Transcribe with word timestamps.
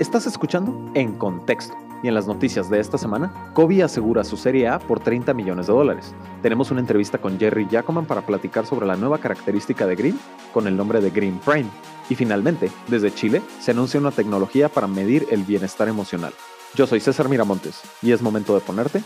Estás 0.00 0.26
escuchando 0.26 0.90
En 0.94 1.12
Contexto. 1.12 1.76
Y 2.02 2.08
en 2.08 2.14
las 2.14 2.26
noticias 2.26 2.68
de 2.68 2.80
esta 2.80 2.98
semana, 2.98 3.52
Kobe 3.54 3.84
asegura 3.84 4.24
su 4.24 4.36
Serie 4.36 4.66
A 4.66 4.80
por 4.80 4.98
30 4.98 5.32
millones 5.34 5.68
de 5.68 5.72
dólares. 5.72 6.12
Tenemos 6.42 6.72
una 6.72 6.80
entrevista 6.80 7.18
con 7.18 7.38
Jerry 7.38 7.68
Jacoman 7.70 8.04
para 8.04 8.26
platicar 8.26 8.66
sobre 8.66 8.86
la 8.86 8.96
nueva 8.96 9.18
característica 9.18 9.86
de 9.86 9.94
Green 9.94 10.18
con 10.52 10.66
el 10.66 10.76
nombre 10.76 11.00
de 11.00 11.10
Green 11.10 11.38
Prime. 11.38 11.70
Y 12.10 12.16
finalmente, 12.16 12.72
desde 12.88 13.14
Chile, 13.14 13.40
se 13.60 13.70
anuncia 13.70 14.00
una 14.00 14.10
tecnología 14.10 14.68
para 14.68 14.88
medir 14.88 15.28
el 15.30 15.44
bienestar 15.44 15.88
emocional. 15.88 16.34
Yo 16.74 16.88
soy 16.88 16.98
César 16.98 17.28
Miramontes 17.28 17.80
y 18.02 18.10
es 18.10 18.20
momento 18.20 18.52
de 18.54 18.60
ponerte 18.60 19.00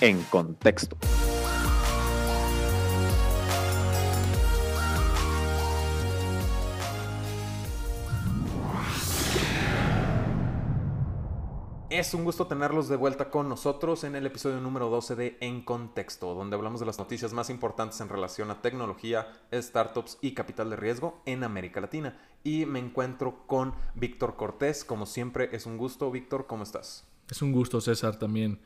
en 0.00 0.22
contexto. 0.24 0.98
Es 12.04 12.12
un 12.12 12.24
gusto 12.24 12.46
tenerlos 12.46 12.90
de 12.90 12.96
vuelta 12.96 13.30
con 13.30 13.48
nosotros 13.48 14.04
en 14.04 14.14
el 14.14 14.26
episodio 14.26 14.60
número 14.60 14.90
12 14.90 15.16
de 15.16 15.38
En 15.40 15.62
Contexto, 15.62 16.34
donde 16.34 16.54
hablamos 16.54 16.78
de 16.78 16.84
las 16.84 16.98
noticias 16.98 17.32
más 17.32 17.48
importantes 17.48 17.98
en 18.02 18.10
relación 18.10 18.50
a 18.50 18.60
tecnología, 18.60 19.26
startups 19.50 20.18
y 20.20 20.34
capital 20.34 20.68
de 20.68 20.76
riesgo 20.76 21.22
en 21.24 21.44
América 21.44 21.80
Latina. 21.80 22.20
Y 22.42 22.66
me 22.66 22.78
encuentro 22.78 23.46
con 23.46 23.72
Víctor 23.94 24.36
Cortés, 24.36 24.84
como 24.84 25.06
siempre 25.06 25.48
es 25.52 25.64
un 25.64 25.78
gusto. 25.78 26.10
Víctor, 26.10 26.46
¿cómo 26.46 26.64
estás? 26.64 27.06
Es 27.30 27.40
un 27.40 27.52
gusto, 27.52 27.80
César, 27.80 28.18
también. 28.18 28.60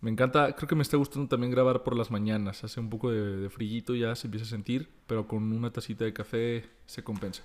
Me 0.00 0.10
encanta, 0.10 0.56
creo 0.56 0.66
que 0.66 0.74
me 0.74 0.82
está 0.82 0.96
gustando 0.96 1.28
también 1.28 1.52
grabar 1.52 1.84
por 1.84 1.94
las 1.94 2.10
mañanas. 2.10 2.64
Hace 2.64 2.80
un 2.80 2.90
poco 2.90 3.12
de, 3.12 3.36
de 3.36 3.50
frillito 3.50 3.94
ya 3.94 4.16
se 4.16 4.26
empieza 4.26 4.46
a 4.46 4.50
sentir, 4.50 4.90
pero 5.06 5.28
con 5.28 5.52
una 5.52 5.72
tacita 5.72 6.04
de 6.04 6.12
café 6.12 6.68
se 6.86 7.04
compensa. 7.04 7.44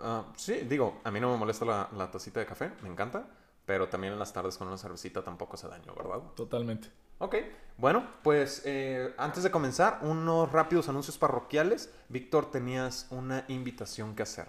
Uh, 0.00 0.24
sí, 0.34 0.54
digo, 0.68 1.00
a 1.04 1.12
mí 1.12 1.20
no 1.20 1.30
me 1.30 1.38
molesta 1.38 1.64
la, 1.64 1.88
la 1.96 2.10
tacita 2.10 2.40
de 2.40 2.46
café, 2.46 2.72
me 2.82 2.88
encanta 2.88 3.28
pero 3.72 3.88
también 3.88 4.12
en 4.12 4.18
las 4.18 4.34
tardes 4.34 4.58
con 4.58 4.68
una 4.68 4.76
cervecita 4.76 5.24
tampoco 5.24 5.54
hace 5.54 5.66
daño, 5.66 5.94
¿verdad? 5.96 6.18
Totalmente. 6.36 6.88
Ok, 7.16 7.36
bueno, 7.78 8.06
pues 8.22 8.60
eh, 8.66 9.14
antes 9.16 9.44
de 9.44 9.50
comenzar, 9.50 10.00
unos 10.02 10.52
rápidos 10.52 10.90
anuncios 10.90 11.16
parroquiales. 11.16 11.90
Víctor, 12.10 12.50
tenías 12.50 13.06
una 13.08 13.46
invitación 13.48 14.14
que 14.14 14.24
hacer. 14.24 14.48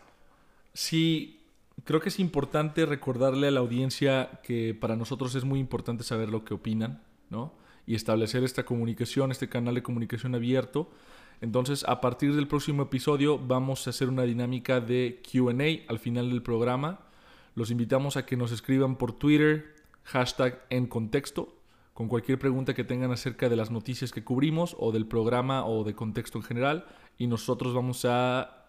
Sí, 0.73 1.41
creo 1.85 2.01
que 2.01 2.09
es 2.09 2.19
importante 2.19 2.85
recordarle 2.85 3.47
a 3.47 3.51
la 3.51 3.61
audiencia 3.61 4.41
que 4.43 4.75
para 4.77 4.97
nosotros 4.97 5.33
es 5.35 5.45
muy 5.45 5.61
importante 5.61 6.03
saber 6.03 6.27
lo 6.27 6.43
que 6.43 6.55
opinan, 6.55 7.01
¿no? 7.29 7.53
Y 7.87 7.95
establecer 7.95 8.43
esta 8.43 8.65
comunicación, 8.65 9.31
este 9.31 9.47
canal 9.47 9.75
de 9.75 9.83
comunicación 9.83 10.35
abierto. 10.35 10.89
Entonces, 11.39 11.85
a 11.87 12.01
partir 12.01 12.35
del 12.35 12.49
próximo 12.49 12.83
episodio 12.83 13.39
vamos 13.39 13.87
a 13.87 13.91
hacer 13.91 14.09
una 14.09 14.23
dinámica 14.23 14.81
de 14.81 15.21
QA 15.23 15.89
al 15.89 15.99
final 15.99 16.29
del 16.29 16.43
programa 16.43 16.99
los 17.55 17.71
invitamos 17.71 18.17
a 18.17 18.25
que 18.25 18.37
nos 18.37 18.51
escriban 18.51 18.95
por 18.95 19.13
Twitter, 19.13 19.75
hashtag 20.03 20.65
en 20.69 20.87
contexto, 20.87 21.55
con 21.93 22.07
cualquier 22.07 22.39
pregunta 22.39 22.73
que 22.73 22.83
tengan 22.83 23.11
acerca 23.11 23.49
de 23.49 23.55
las 23.55 23.69
noticias 23.69 24.11
que 24.11 24.23
cubrimos 24.23 24.75
o 24.79 24.91
del 24.91 25.05
programa 25.05 25.65
o 25.65 25.83
de 25.83 25.93
contexto 25.93 26.39
en 26.39 26.43
general. 26.43 26.85
Y 27.17 27.27
nosotros 27.27 27.73
vamos 27.73 28.05
a, 28.05 28.65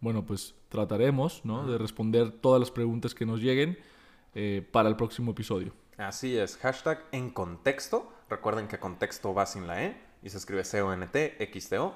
bueno, 0.00 0.26
pues 0.26 0.56
trataremos 0.68 1.44
¿no? 1.44 1.66
de 1.66 1.78
responder 1.78 2.32
todas 2.32 2.58
las 2.58 2.70
preguntas 2.70 3.14
que 3.14 3.26
nos 3.26 3.40
lleguen 3.40 3.78
eh, 4.34 4.66
para 4.72 4.88
el 4.88 4.96
próximo 4.96 5.30
episodio. 5.30 5.72
Así 5.96 6.36
es, 6.36 6.56
hashtag 6.56 7.04
en 7.12 7.30
contexto. 7.30 8.12
Recuerden 8.28 8.68
que 8.68 8.78
contexto 8.78 9.32
va 9.34 9.46
sin 9.46 9.66
la 9.66 9.84
E 9.84 9.96
y 10.22 10.30
se 10.30 10.38
escribe 10.38 10.64
c 10.64 10.82
o 10.82 10.92
n 10.92 11.06
t 11.06 11.36
x 11.42 11.72
-O 11.72 11.92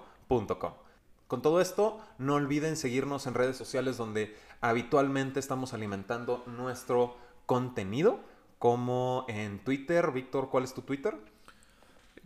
con 1.32 1.40
todo 1.40 1.62
esto, 1.62 1.98
no 2.18 2.34
olviden 2.34 2.76
seguirnos 2.76 3.26
en 3.26 3.32
redes 3.32 3.56
sociales 3.56 3.96
donde 3.96 4.36
habitualmente 4.60 5.40
estamos 5.40 5.72
alimentando 5.72 6.44
nuestro 6.46 7.16
contenido, 7.46 8.20
como 8.58 9.24
en 9.28 9.58
Twitter. 9.64 10.12
Víctor, 10.12 10.50
¿cuál 10.50 10.64
es 10.64 10.74
tu 10.74 10.82
Twitter? 10.82 11.16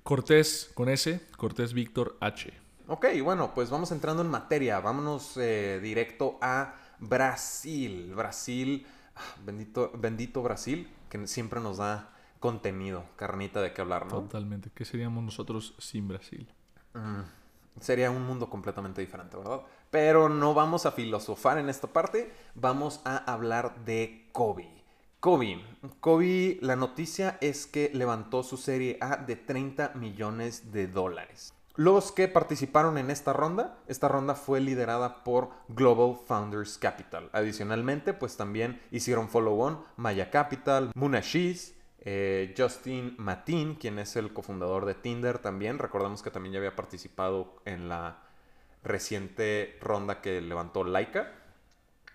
Cortés 0.03 0.72
con 0.75 0.89
S, 0.89 1.25
Cortés 1.37 1.72
Víctor 1.72 2.16
H. 2.21 2.53
Ok, 2.89 3.06
bueno, 3.22 3.55
pues 3.55 3.71
vamos 3.71 3.93
entrando 3.93 4.22
en 4.22 4.28
materia. 4.28 4.81
Vámonos 4.81 5.37
eh, 5.37 5.78
directo 5.81 6.37
a 6.43 6.75
Brasil. 6.99 8.12
Brasil, 8.12 8.89
ah, 9.15 9.21
bendito, 9.45 9.93
bendito 9.97 10.43
Brasil, 10.43 10.91
que 11.09 11.28
siempre 11.28 11.61
nos 11.61 11.77
da 11.77 12.12
contenido, 12.41 13.05
carnita 13.15 13.62
de 13.62 13.72
qué 13.72 13.83
hablar, 13.83 14.06
¿no? 14.06 14.22
Totalmente. 14.22 14.72
¿Qué 14.75 14.84
seríamos 14.84 15.22
nosotros 15.22 15.77
sin 15.78 16.09
Brasil? 16.09 16.53
Mm 16.93 17.46
sería 17.81 18.11
un 18.11 18.27
mundo 18.27 18.49
completamente 18.49 19.01
diferente, 19.01 19.37
¿verdad? 19.37 19.61
Pero 19.91 20.29
no 20.29 20.55
vamos 20.55 20.87
a 20.87 20.93
filosofar 20.93 21.59
en 21.59 21.69
esta 21.69 21.89
parte, 21.89 22.33
vamos 22.55 23.01
a 23.05 23.17
hablar 23.31 23.85
de 23.85 24.29
Kobe. 24.33 24.69
Kobe. 25.21 25.61
Kobe, 26.01 26.59
la 26.61 26.77
noticia 26.77 27.39
es 27.41 27.67
que 27.67 27.91
levantó 27.93 28.43
su 28.43 28.57
serie 28.57 28.99
A 29.01 29.17
de 29.17 29.37
30 29.37 29.93
millones 29.95 30.73
de 30.73 30.87
dólares. 30.87 31.53
Los 31.77 32.11
que 32.11 32.27
participaron 32.27 32.97
en 32.97 33.11
esta 33.11 33.35
ronda, 33.35 33.77
esta 33.87 34.09
ronda 34.09 34.35
fue 34.35 34.61
liderada 34.61 35.25
por 35.25 35.51
Global 35.69 36.17
Founders 36.27 36.79
Capital. 36.79 37.29
Adicionalmente, 37.33 38.15
pues 38.15 38.39
también 38.39 38.81
hicieron 38.91 39.29
follow-on 39.29 39.81
Maya 39.97 40.31
Capital, 40.31 40.91
Munashis, 40.95 41.75
eh, 42.09 42.55
Justin 42.56 43.17
Matin, 43.19 43.75
quien 43.75 43.99
es 43.99 44.15
el 44.15 44.33
cofundador 44.33 44.87
de 44.87 44.94
Tinder 44.94 45.41
también. 45.41 45.81
Recordamos 45.81 46.22
que 46.22 46.31
también 46.31 46.53
ya 46.53 46.59
había 46.61 46.77
participado 46.77 47.56
en 47.65 47.89
la 47.89 48.22
reciente 48.84 49.77
ronda 49.81 50.21
que 50.21 50.41
levantó 50.41 50.84
Laika. 50.84 51.33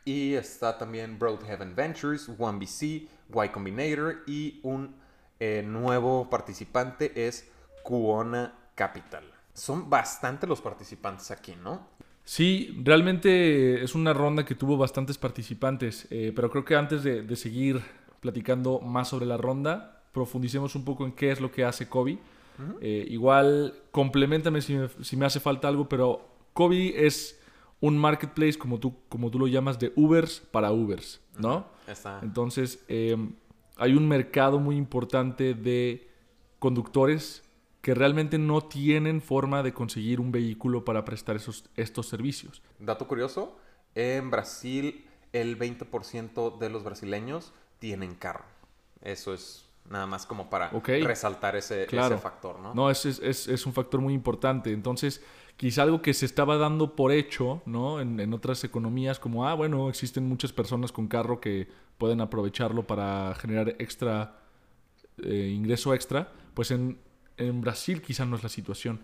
Y 0.05 0.35
está 0.35 0.77
también 0.77 1.19
Broadhaven 1.19 1.75
Ventures, 1.75 2.29
1BC, 2.29 3.09
Y 3.43 3.49
Combinator 3.49 4.23
y 4.27 4.61
un 4.63 4.95
eh, 5.41 5.61
nuevo 5.61 6.29
participante 6.29 7.27
es 7.27 7.51
Kuona 7.83 8.53
Capital. 8.75 9.25
Son 9.53 9.89
bastante 9.89 10.47
los 10.47 10.61
participantes 10.61 11.31
aquí, 11.31 11.53
¿no? 11.61 11.85
Sí, 12.23 12.79
realmente 12.81 13.83
es 13.83 13.93
una 13.93 14.13
ronda 14.13 14.45
que 14.45 14.55
tuvo 14.55 14.77
bastantes 14.77 15.17
participantes, 15.17 16.07
eh, 16.09 16.31
pero 16.33 16.49
creo 16.49 16.63
que 16.63 16.77
antes 16.77 17.03
de 17.03 17.35
seguir 17.35 17.83
platicando 18.21 18.79
más 18.79 19.09
sobre 19.09 19.25
la 19.25 19.35
ronda, 19.35 20.03
profundicemos 20.13 20.75
un 20.75 20.85
poco 20.85 21.05
en 21.05 21.11
qué 21.11 21.31
es 21.31 21.41
lo 21.41 21.51
que 21.51 21.65
hace 21.65 21.89
Kobe. 21.89 22.19
Eh, 22.79 23.07
igual, 23.09 23.73
complementame 23.89 24.61
si 24.61 24.75
me, 25.17 25.25
hace 25.25 25.39
falta 25.39 25.67
algo, 25.67 25.89
pero 25.89 26.29
Kobe 26.53 27.07
es 27.07 27.39
un 27.79 27.97
marketplace, 27.97 28.57
como 28.59 28.79
tú, 28.79 28.95
como 29.09 29.31
tú 29.31 29.39
lo 29.39 29.47
llamas, 29.47 29.79
de 29.79 29.91
Ubers 29.95 30.41
para 30.51 30.71
Ubers, 30.71 31.21
¿no? 31.39 31.65
Entonces, 32.21 32.85
eh, 32.87 33.17
hay 33.77 33.93
un 33.93 34.07
mercado 34.07 34.59
muy 34.59 34.77
importante 34.77 35.55
de 35.55 36.07
conductores 36.59 37.43
que 37.81 37.95
realmente 37.95 38.37
no 38.37 38.61
tienen 38.61 39.21
forma 39.21 39.63
de 39.63 39.73
conseguir 39.73 40.19
un 40.19 40.31
vehículo 40.31 40.85
para 40.85 41.03
prestar 41.03 41.35
esos, 41.35 41.65
estos 41.75 42.07
servicios. 42.07 42.61
Dato 42.77 43.07
curioso, 43.07 43.57
en 43.95 44.29
Brasil 44.29 45.05
el 45.33 45.57
20% 45.57 46.59
de 46.59 46.69
los 46.69 46.83
brasileños 46.83 47.53
tienen 47.81 48.13
carro. 48.13 48.45
Eso 49.01 49.33
es 49.33 49.65
nada 49.89 50.05
más 50.05 50.27
como 50.27 50.49
para 50.49 50.69
resaltar 50.69 51.55
ese, 51.55 51.87
factor, 52.21 52.59
¿no? 52.59 52.73
No, 52.75 52.89
es, 52.91 53.05
es, 53.05 53.47
es, 53.47 53.65
un 53.65 53.73
factor 53.73 53.99
muy 53.99 54.13
importante. 54.13 54.71
Entonces, 54.71 55.21
quizá 55.57 55.81
algo 55.81 56.01
que 56.01 56.13
se 56.13 56.27
estaba 56.27 56.57
dando 56.57 56.95
por 56.95 57.11
hecho, 57.11 57.63
¿no? 57.65 57.99
En, 57.99 58.33
otras 58.33 58.63
economías, 58.63 59.19
como, 59.19 59.47
ah, 59.47 59.55
bueno, 59.55 59.89
existen 59.89 60.29
muchas 60.29 60.53
personas 60.53 60.91
con 60.91 61.07
carro 61.07 61.41
que 61.41 61.67
pueden 61.97 62.21
aprovecharlo 62.21 62.85
para 62.85 63.33
generar 63.35 63.75
extra, 63.79 64.39
eh, 65.17 65.51
ingreso 65.53 65.95
extra, 65.95 66.31
pues 66.53 66.69
en, 66.69 66.99
en 67.37 67.61
Brasil 67.61 68.01
quizá 68.03 68.25
no 68.25 68.35
es 68.35 68.43
la 68.43 68.49
situación 68.49 69.01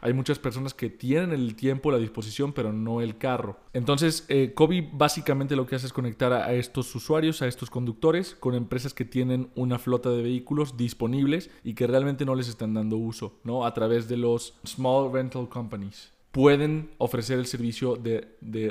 hay 0.00 0.12
muchas 0.12 0.38
personas 0.38 0.74
que 0.74 0.90
tienen 0.90 1.32
el 1.32 1.54
tiempo, 1.54 1.90
la 1.90 1.98
disposición, 1.98 2.52
pero 2.52 2.72
no 2.72 3.00
el 3.00 3.18
carro. 3.18 3.58
Entonces, 3.72 4.24
eh, 4.28 4.52
Kobe 4.54 4.88
básicamente 4.92 5.56
lo 5.56 5.66
que 5.66 5.76
hace 5.76 5.86
es 5.86 5.92
conectar 5.92 6.32
a, 6.32 6.52
estos 6.52 6.94
usuarios, 6.94 7.42
a 7.42 7.46
estos 7.46 7.70
conductores, 7.70 8.34
con 8.34 8.54
empresas 8.54 8.94
que 8.94 9.04
tienen 9.04 9.50
una 9.54 9.78
flota 9.78 10.10
de 10.10 10.22
vehículos 10.22 10.76
disponibles 10.76 11.50
y 11.64 11.74
que 11.74 11.86
realmente 11.86 12.24
no 12.24 12.34
les 12.34 12.48
están 12.48 12.74
dando 12.74 12.96
uso, 12.96 13.38
¿no? 13.44 13.64
A 13.64 13.74
través 13.74 14.08
de 14.08 14.16
los 14.16 14.58
small 14.66 15.12
rental 15.12 15.48
companies. 15.48 16.12
Pueden 16.32 16.90
ofrecer 16.98 17.38
el 17.38 17.46
servicio 17.46 17.96
de, 17.96 18.28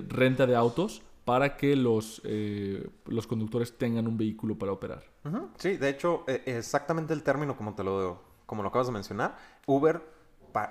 renta 0.08 0.46
de 0.46 0.56
autos 0.56 1.02
para 1.26 1.58
que 1.58 1.76
los, 1.76 2.22
eh, 2.24 2.88
los 3.06 3.28
conductores 3.28 3.78
tengan 3.78 4.08
un 4.08 4.18
vehículo 4.18 4.58
para 4.58 4.72
operar. 4.72 5.04
Sí, 5.58 5.76
de 5.76 5.90
hecho, 5.90 6.24
e, 6.28 6.44
exactamente 6.46 7.14
el 7.14 7.24
término 7.24 7.58
como 7.58 7.76
te 7.76 7.84
lo, 7.84 8.22
como 8.46 8.64
lo 8.64 8.70
acabas 8.70 8.88
de 8.88 8.94
mencionar, 8.94 9.38
Uber 9.66 10.02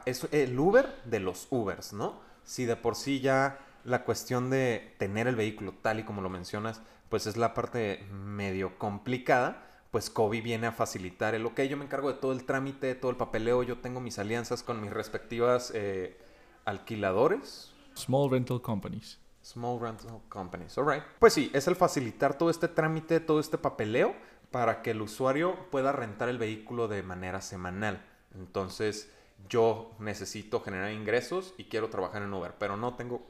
es 0.05 0.27
el 0.33 0.59
Uber 0.59 1.03
de 1.05 1.21
los 1.21 1.47
Ubers, 1.51 1.93
¿no? 1.93 2.21
Si 2.45 2.65
de 2.65 2.77
por 2.77 2.95
sí 2.95 3.21
ya 3.21 3.59
la 3.85 4.05
cuestión 4.05 4.51
de 4.51 4.95
tener 4.99 5.27
el 5.27 5.37
vehículo 5.37 5.73
tal 5.81 6.01
y 6.01 6.05
como 6.05 6.21
lo 6.21 6.29
mencionas, 6.29 6.83
pues 7.09 7.27
es 7.27 7.37
la 7.37 7.55
parte 7.55 8.05
medio 8.11 8.79
complicada, 8.79 9.63
pues 9.91 10.11
Kobe 10.11 10.41
viene 10.41 10.67
a 10.67 10.73
facilitar 10.73 11.35
el, 11.35 11.47
ok, 11.47 11.63
yo 11.63 11.77
me 11.77 11.85
encargo 11.85 12.13
de 12.13 12.19
todo 12.19 12.33
el 12.33 12.45
trámite, 12.45 12.95
todo 12.95 13.11
el 13.11 13.17
papeleo, 13.17 13.63
yo 13.63 13.79
tengo 13.79 14.01
mis 14.01 14.19
alianzas 14.19 14.63
con 14.63 14.81
mis 14.81 14.93
respectivas 14.93 15.73
eh, 15.75 16.19
alquiladores. 16.65 17.73
Small 17.95 18.31
rental 18.31 18.61
companies. 18.61 19.19
Small 19.43 19.81
rental 19.81 20.21
companies, 20.29 20.77
alright. 20.77 21.05
Pues 21.21 21.33
sí, 21.33 21.51
es 21.55 21.69
el 21.69 21.77
facilitar 21.77 22.37
todo 22.37 22.51
este 22.51 22.69
trámite, 22.69 23.21
todo 23.21 23.39
este 23.39 23.57
papeleo 23.57 24.15
para 24.51 24.83
que 24.83 24.91
el 24.91 25.01
usuario 25.01 25.71
pueda 25.71 25.93
rentar 25.93 26.29
el 26.29 26.39
vehículo 26.39 26.89
de 26.89 27.03
manera 27.03 27.41
semanal. 27.41 28.05
Entonces, 28.35 29.11
yo 29.49 29.95
necesito 29.99 30.61
generar 30.61 30.93
ingresos 30.93 31.55
y 31.59 31.65
quiero 31.65 31.89
trabajar 31.89 32.23
en 32.23 32.33
Uber, 32.33 32.55
pero 32.59 32.77
no 32.77 32.95
tengo 32.95 33.27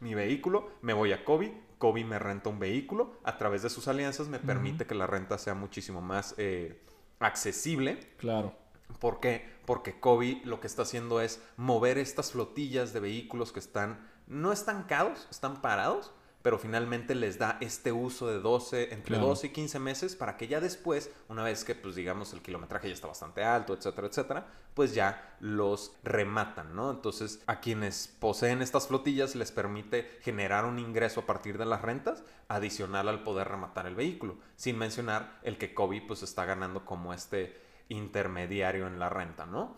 mi 0.00 0.14
vehículo, 0.14 0.70
me 0.80 0.92
voy 0.92 1.12
a 1.12 1.24
Kobe, 1.24 1.52
Kobe 1.78 2.04
me 2.04 2.18
renta 2.18 2.48
un 2.48 2.58
vehículo, 2.58 3.16
a 3.22 3.38
través 3.38 3.62
de 3.62 3.70
sus 3.70 3.88
alianzas 3.88 4.28
me 4.28 4.38
permite 4.38 4.86
que 4.86 4.94
la 4.94 5.06
renta 5.06 5.38
sea 5.38 5.54
muchísimo 5.54 6.00
más 6.00 6.34
eh, 6.38 6.82
accesible. 7.20 8.14
Claro. 8.18 8.54
¿Por 8.98 9.20
qué? 9.20 9.48
Porque 9.64 9.98
Kobe 9.98 10.40
lo 10.44 10.60
que 10.60 10.66
está 10.66 10.82
haciendo 10.82 11.20
es 11.20 11.42
mover 11.56 11.98
estas 11.98 12.32
flotillas 12.32 12.92
de 12.92 13.00
vehículos 13.00 13.52
que 13.52 13.60
están 13.60 14.08
no 14.26 14.52
estancados, 14.52 15.28
están 15.30 15.60
parados, 15.60 16.12
pero 16.42 16.58
finalmente 16.58 17.14
les 17.14 17.38
da 17.38 17.56
este 17.60 17.92
uso 17.92 18.26
de 18.26 18.40
12, 18.40 18.92
entre 18.92 19.18
12 19.18 19.46
y 19.46 19.50
15 19.50 19.78
meses 19.78 20.16
para 20.16 20.36
que 20.36 20.48
ya 20.48 20.60
después, 20.60 21.10
una 21.28 21.44
vez 21.44 21.64
que 21.64 21.74
pues 21.74 21.94
digamos 21.94 22.32
el 22.32 22.42
kilometraje 22.42 22.88
ya 22.88 22.94
está 22.94 23.06
bastante 23.06 23.44
alto, 23.44 23.74
etcétera, 23.74 24.08
etcétera, 24.08 24.46
pues 24.74 24.94
ya 24.94 25.36
los 25.40 25.92
rematan, 26.02 26.74
¿no? 26.74 26.90
Entonces 26.90 27.42
a 27.46 27.60
quienes 27.60 28.08
poseen 28.18 28.60
estas 28.60 28.88
flotillas 28.88 29.34
les 29.36 29.52
permite 29.52 30.18
generar 30.22 30.64
un 30.64 30.78
ingreso 30.78 31.20
a 31.20 31.26
partir 31.26 31.58
de 31.58 31.66
las 31.66 31.82
rentas 31.82 32.24
adicional 32.48 33.08
al 33.08 33.22
poder 33.22 33.48
rematar 33.48 33.86
el 33.86 33.94
vehículo, 33.94 34.36
sin 34.56 34.78
mencionar 34.78 35.38
el 35.42 35.58
que 35.58 35.74
Kobe 35.74 36.02
pues 36.06 36.22
está 36.22 36.44
ganando 36.44 36.84
como 36.84 37.14
este 37.14 37.60
intermediario 37.88 38.86
en 38.86 38.98
la 38.98 39.08
renta, 39.08 39.46
¿no? 39.46 39.76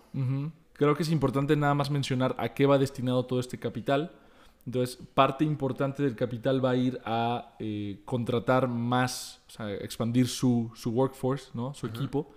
Creo 0.73 0.97
que 0.97 1.03
es 1.03 1.11
importante 1.11 1.57
nada 1.57 1.75
más 1.75 1.91
mencionar 1.91 2.35
a 2.39 2.55
qué 2.55 2.67
va 2.67 2.79
destinado 2.79 3.27
todo 3.27 3.39
este 3.39 3.59
capital 3.59 4.13
entonces, 4.67 4.99
parte 5.13 5.45
importante 5.45 6.03
del 6.03 6.17
capital 6.17 6.65
va 6.65 6.71
a 6.71 6.77
ir 6.77 7.01
a 7.05 7.55
eh, 7.59 8.01
contratar 8.05 8.67
más, 8.67 9.43
o 9.47 9.51
sea, 9.51 9.71
expandir 9.73 10.27
su, 10.27 10.71
su 10.75 10.91
workforce, 10.91 11.51
¿no? 11.53 11.75
su 11.75 11.87
equipo, 11.87 12.33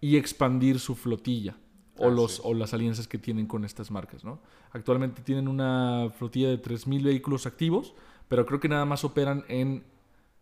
y 0.00 0.16
expandir 0.16 0.78
su 0.78 0.94
flotilla 0.94 1.56
o, 1.98 2.08
los, 2.08 2.40
o 2.44 2.54
las 2.54 2.72
alianzas 2.72 3.08
que 3.08 3.18
tienen 3.18 3.46
con 3.46 3.64
estas 3.64 3.90
marcas. 3.90 4.24
¿no? 4.24 4.40
Actualmente 4.70 5.22
tienen 5.22 5.48
una 5.48 6.10
flotilla 6.16 6.48
de 6.48 6.62
3.000 6.62 7.02
vehículos 7.02 7.46
activos, 7.46 7.94
pero 8.28 8.46
creo 8.46 8.60
que 8.60 8.68
nada 8.68 8.84
más 8.84 9.02
operan 9.02 9.44
en 9.48 9.84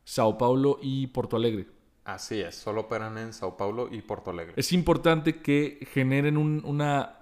Sao 0.04 0.36
Paulo 0.36 0.78
y 0.82 1.06
Porto 1.06 1.36
Alegre. 1.36 1.68
Así 2.04 2.40
es, 2.40 2.54
solo 2.54 2.82
operan 2.82 3.16
en 3.18 3.32
Sao 3.32 3.56
Paulo 3.56 3.88
y 3.90 4.02
Porto 4.02 4.30
Alegre. 4.30 4.54
Es 4.56 4.72
importante 4.72 5.40
que 5.40 5.86
generen 5.92 6.36
una, 6.36 7.18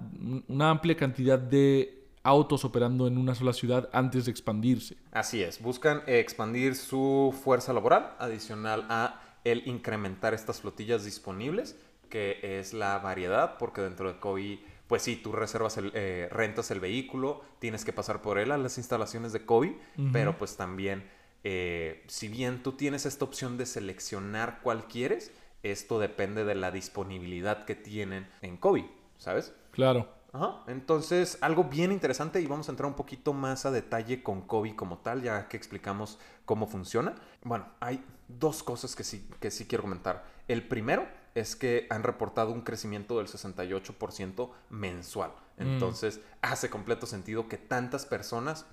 una 0.49 0.71
amplia 0.71 0.97
cantidad 0.97 1.39
de 1.39 1.98
autos 2.29 2.65
operando 2.65 3.07
en 3.07 3.19
una 3.19 3.35
sola 3.35 3.53
ciudad 3.53 3.89
antes 3.93 4.27
de 4.27 4.31
expandirse. 4.31 4.97
Así 5.13 5.43
es, 5.43 5.61
buscan 5.61 6.03
expandir 6.07 6.77
su 6.77 7.35
fuerza 7.43 7.73
laboral 7.73 8.15
adicional 8.19 8.87
a 8.89 9.21
el 9.45 9.67
incrementar 9.67 10.35
estas 10.35 10.61
flotillas 10.61 11.05
disponibles, 11.05 11.77
que 12.09 12.39
es 12.43 12.73
la 12.73 12.99
variedad, 12.99 13.57
porque 13.59 13.81
dentro 13.81 14.13
de 14.13 14.19
COI, 14.19 14.63
pues 14.87 15.03
sí, 15.03 15.17
tú 15.17 15.33
reservas 15.33 15.77
el, 15.77 15.91
eh, 15.95 16.29
rentas 16.31 16.71
el 16.71 16.81
vehículo, 16.81 17.43
tienes 17.59 17.85
que 17.85 17.93
pasar 17.93 18.23
por 18.23 18.39
él 18.39 18.53
a 18.53 18.59
las 18.59 18.79
instalaciones 18.79 19.33
de 19.33 19.45
COI, 19.45 19.79
pero 20.13 20.39
pues 20.39 20.57
también, 20.57 21.09
eh, 21.45 22.05
si 22.07 22.29
bien 22.29 22.63
tú 22.63 22.73
tienes 22.73 23.07
esta 23.07 23.25
opción 23.25 23.59
de 23.59 23.67
seleccionar 23.67 24.61
cuál 24.63 24.87
quieres, 24.87 25.33
esto 25.63 25.99
depende 25.99 26.45
de 26.45 26.55
la 26.55 26.71
disponibilidad 26.71 27.65
que 27.65 27.75
tienen 27.75 28.29
en 28.43 28.57
COI, 28.57 28.91
¿sabes? 29.19 29.53
Claro. 29.73 30.18
Entonces, 30.67 31.39
algo 31.41 31.65
bien 31.65 31.91
interesante 31.91 32.41
y 32.41 32.47
vamos 32.47 32.69
a 32.69 32.73
entrar 32.73 32.87
un 32.87 32.95
poquito 32.95 33.33
más 33.33 33.65
a 33.67 33.71
detalle 33.71 34.23
con 34.23 34.43
Kobe 34.43 34.77
como 34.77 34.99
tal, 34.99 35.23
ya 35.23 35.49
que 35.49 35.57
explicamos 35.57 36.19
cómo 36.45 36.67
funciona. 36.67 37.15
Bueno, 37.43 37.67
hay 37.81 38.05
dos 38.29 38.63
cosas 38.63 38.95
que 38.95 39.05
sí, 39.05 39.29
que 39.41 39.51
sí 39.51 39.67
quiero 39.67 39.83
comentar. 39.83 40.25
El 40.47 40.67
primero 40.67 41.07
es 41.35 41.57
que 41.57 41.87
han 41.91 42.03
reportado 42.03 42.53
un 42.53 42.61
crecimiento 42.61 43.19
del 43.19 43.27
68% 43.27 44.51
mensual. 44.71 45.31
Mm. 45.57 45.63
Entonces, 45.63 46.21
hace 46.43 46.69
completo 46.69 47.07
sentido 47.07 47.49
que 47.49 47.57
tantas 47.57 48.05
personas, 48.05 48.67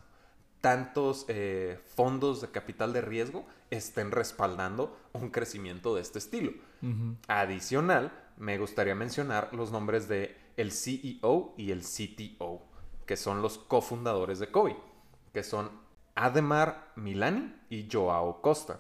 tantos 0.62 1.26
eh, 1.30 1.80
fondos 1.96 2.42
de 2.42 2.50
capital 2.50 2.92
de 2.92 3.02
riesgo 3.02 3.46
estén 3.70 4.12
respaldando 4.12 4.98
un 5.14 5.30
crecimiento 5.30 5.96
de 5.96 6.02
este 6.02 6.20
estilo. 6.20 6.52
Adicional, 7.28 8.12
me 8.38 8.60
gustaría 8.60 8.94
mencionar 8.94 9.50
los 9.54 9.72
nombres 9.72 10.08
de 10.08 10.38
el 10.58 10.72
CEO 10.72 11.54
y 11.58 11.72
el 11.72 11.82
CTO, 11.82 12.62
que 13.06 13.18
son 13.18 13.42
los 13.42 13.58
cofundadores 13.58 14.40
de 14.40 14.52
Kobe, 14.52 14.78
que 15.34 15.44
son 15.44 15.70
Ademar 16.16 16.92
Milani 16.96 17.54
y 17.70 17.88
Joao 17.92 18.42
Costa. 18.42 18.80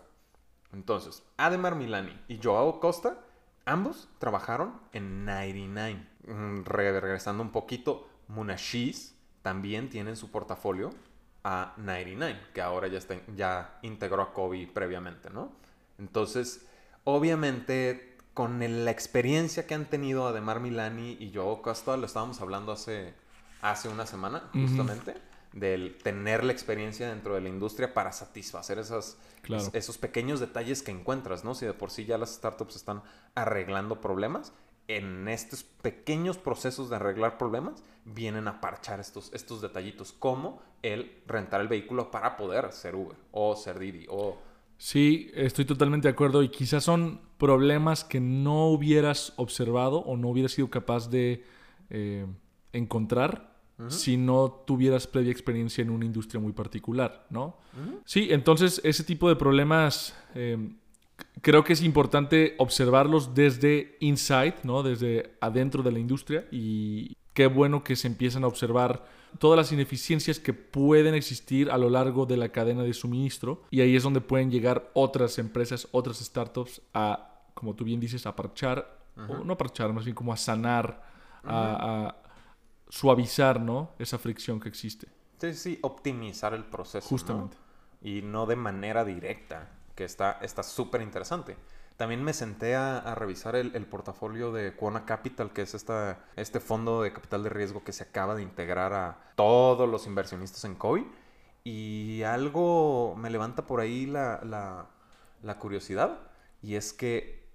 Entonces, 0.74 1.24
Ademar 1.38 1.76
Milani 1.76 2.18
y 2.28 2.40
Joao 2.42 2.80
Costa, 2.80 3.20
ambos 3.66 4.10
trabajaron 4.20 4.80
en 4.94 5.26
99. 5.26 6.08
Mm, 6.28 6.64
regresando 6.64 7.44
un 7.44 7.52
poquito, 7.52 8.08
Munashis 8.28 9.16
también 9.42 9.90
tiene 9.90 10.12
en 10.12 10.18
su 10.18 10.32
portafolio 10.32 10.92
a 11.44 11.74
99, 11.78 12.40
que 12.54 12.62
ahora 12.62 12.88
ya, 12.88 12.98
está, 12.98 13.16
ya 13.36 13.78
integró 13.84 14.22
a 14.24 14.34
Kobe 14.34 14.68
previamente, 14.68 15.30
¿no? 15.30 15.52
Entonces, 16.00 16.66
obviamente 17.04 18.15
con 18.36 18.60
la 18.60 18.92
experiencia 18.92 19.66
que 19.66 19.74
han 19.76 19.86
tenido 19.86 20.28
Ademar 20.28 20.60
Milani 20.60 21.16
y 21.22 21.32
Joao 21.34 21.62
Costa, 21.62 21.96
lo 21.96 22.06
estábamos 22.06 22.42
hablando 22.42 22.74
hace, 22.74 23.14
hace 23.62 23.88
una 23.88 24.06
semana, 24.06 24.50
justamente, 24.52 25.16
del 25.54 25.98
tener 26.04 26.44
la 26.44 26.52
experiencia 26.52 27.08
dentro 27.08 27.34
de 27.34 27.40
la 27.40 27.48
industria 27.48 27.94
para 27.94 28.12
satisfacer 28.12 28.78
esas, 28.78 29.18
esos 29.72 29.98
pequeños 29.98 30.42
detalles 30.42 30.84
que 30.84 30.92
encuentras, 30.92 31.46
¿no? 31.46 31.56
Si 31.56 31.66
de 31.66 31.74
por 31.74 31.92
sí 31.92 32.04
ya 32.04 32.18
las 32.18 32.34
startups 32.36 32.76
están 32.76 33.04
arreglando 33.36 34.02
problemas, 34.02 34.52
en 34.90 35.30
estos 35.30 35.64
pequeños 35.64 36.38
procesos 36.38 36.90
de 36.90 36.98
arreglar 36.98 37.38
problemas 37.38 37.86
vienen 38.04 38.50
a 38.50 38.60
parchar 38.60 39.00
estos, 39.00 39.32
estos 39.34 39.62
detallitos, 39.62 40.12
como 40.12 40.62
el 40.82 41.24
rentar 41.26 41.62
el 41.62 41.70
vehículo 41.70 42.12
para 42.12 42.36
poder 42.36 42.74
ser 42.74 42.96
Uber 42.96 43.16
o 43.32 43.56
ser 43.56 43.80
Didi 43.80 44.08
o 44.10 44.38
Sí, 44.78 45.32
estoy 45.34 45.66
totalmente 45.66 46.08
de 46.08 46.14
acuerdo 46.14 46.44
y 46.44 46.50
quizás 46.50 46.84
son 46.84 47.22
problemas 47.38 48.04
que 48.04 48.20
no 48.20 48.68
hubieras 48.68 49.34
observado 49.38 50.00
o 50.00 50.18
no 50.18 50.30
hubieras 50.30 50.52
sido 50.52 50.70
capaz 50.70 51.10
de 51.10 51.44
eh, 51.90 52.26
encontrar 52.74 53.56
si 53.90 54.16
no 54.16 54.64
tuvieras 54.66 55.06
previa 55.06 55.32
experiencia 55.32 55.82
en 55.82 55.90
una 55.90 56.06
industria 56.06 56.40
muy 56.40 56.54
particular, 56.54 57.28
¿no? 57.30 57.58
Sí, 58.06 58.30
entonces 58.32 58.80
ese 58.86 59.04
tipo 59.04 59.28
de 59.28 59.36
problemas 59.36 60.16
em, 60.34 60.78
creo 61.42 61.64
que 61.66 61.74
es 61.74 61.84
importante 61.84 62.56
observarlos 62.58 63.34
desde 63.34 63.98
inside, 64.00 64.56
¿no? 64.64 64.82
Desde 64.82 65.36
adentro 65.42 65.84
de 65.84 65.92
la 65.92 66.00
industria 66.00 66.48
y 66.52 67.18
qué 67.36 67.48
bueno 67.48 67.84
que 67.84 67.96
se 67.96 68.08
empiezan 68.08 68.44
a 68.46 68.48
observar 68.48 69.06
todas 69.38 69.58
las 69.58 69.72
ineficiencias 69.72 70.40
que 70.40 70.54
pueden 70.54 71.14
existir 71.14 71.70
a 71.70 71.78
lo 71.78 71.90
largo 71.90 72.26
de 72.26 72.38
la 72.38 72.50
cadena 72.50 72.82
de 72.82 72.94
suministro 72.94 73.62
y 73.70 73.82
ahí 73.82 73.96
es 73.96 74.04
donde 74.04 74.22
pueden 74.22 74.50
llegar 74.50 74.90
otras 74.94 75.38
empresas, 75.38 75.88
otras 75.92 76.18
startups 76.20 76.82
a, 76.94 77.42
como 77.54 77.76
tú 77.76 77.84
bien 77.84 78.00
dices, 78.00 78.26
a 78.26 78.36
parchar, 78.36 79.00
o 79.30 79.44
no 79.44 79.54
a 79.54 79.58
parchar, 79.58 79.94
más 79.94 80.06
bien 80.06 80.16
como 80.16 80.34
a 80.34 80.38
sanar, 80.38 81.04
a, 81.44 82.16
suavizar, 82.88 83.60
¿no? 83.60 83.92
Esa 84.00 84.18
fricción 84.18 84.60
que 84.60 84.70
existe. 84.70 85.08
Sí, 85.40 85.54
sí, 85.54 85.80
optimizar 85.82 86.54
el 86.54 86.64
proceso. 86.64 87.08
Justamente. 87.08 87.58
Y 88.02 88.22
no 88.22 88.46
de 88.46 88.56
manera 88.56 89.04
directa, 89.04 89.70
que 89.96 90.06
está 90.06 90.64
súper 90.64 91.02
interesante. 91.02 91.58
También 91.98 92.24
me 92.24 92.34
senté 92.34 92.76
a, 92.76 93.16
revisar 93.16 93.56
el, 93.56 93.86
portafolio 93.86 94.52
de 94.52 94.76
Quona 94.76 95.06
Capital, 95.06 95.54
que 95.54 95.62
es 95.62 95.74
esta, 95.74 96.20
este 96.36 96.60
fondo 96.60 97.02
de 97.02 97.14
capital 97.14 97.44
de 97.44 97.50
riesgo 97.50 97.84
que 97.84 97.94
se 97.94 98.04
acaba 98.04 98.36
de 98.36 98.42
integrar 98.42 98.94
a 98.94 99.32
todos 99.36 99.90
los 99.90 100.06
inversionistas 100.06 100.66
en 100.66 100.76
COVID. 100.76 101.06
Y 101.64 102.24
algo 102.24 103.16
me 103.18 103.30
levanta 103.30 103.66
por 103.66 103.80
ahí 103.80 104.06
la, 104.06 104.88
la 105.42 105.60
curiosidad, 105.60 106.20
y 106.62 106.76
es 106.76 106.92
que 106.94 107.46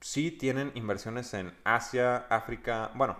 sí 0.00 0.30
tienen 0.30 0.72
inversiones 0.74 1.34
en 1.34 1.52
Asia, 1.64 2.26
África, 2.30 2.90
bueno, 2.94 3.16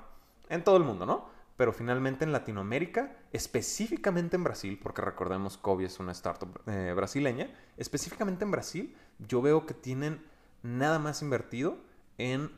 en 0.49 0.65
todo 0.65 0.77
el 0.77 0.85
mundo, 0.85 1.07
¿no? 1.07 1.29
Pero 1.57 1.73
finalmente 1.73 2.25
en 2.25 2.33
Latinoamérica, 2.33 3.17
específicamente 3.33 4.37
en 4.37 4.45
Brasil, 4.45 4.79
porque 4.83 5.03
recordemos 5.03 5.59
Kobe 5.59 5.85
es 5.85 6.01
una 6.01 6.13
startup 6.13 6.61
eh, 6.67 6.93
brasileña, 6.97 7.51
específicamente 7.77 8.45
en 8.45 8.51
Brasil, 8.51 8.97
yo 9.19 9.43
veo 9.43 9.67
que 9.67 9.75
tienen 9.75 10.23
nada 10.63 10.99
más 10.99 11.23
invertido 11.23 11.79
en 12.19 12.51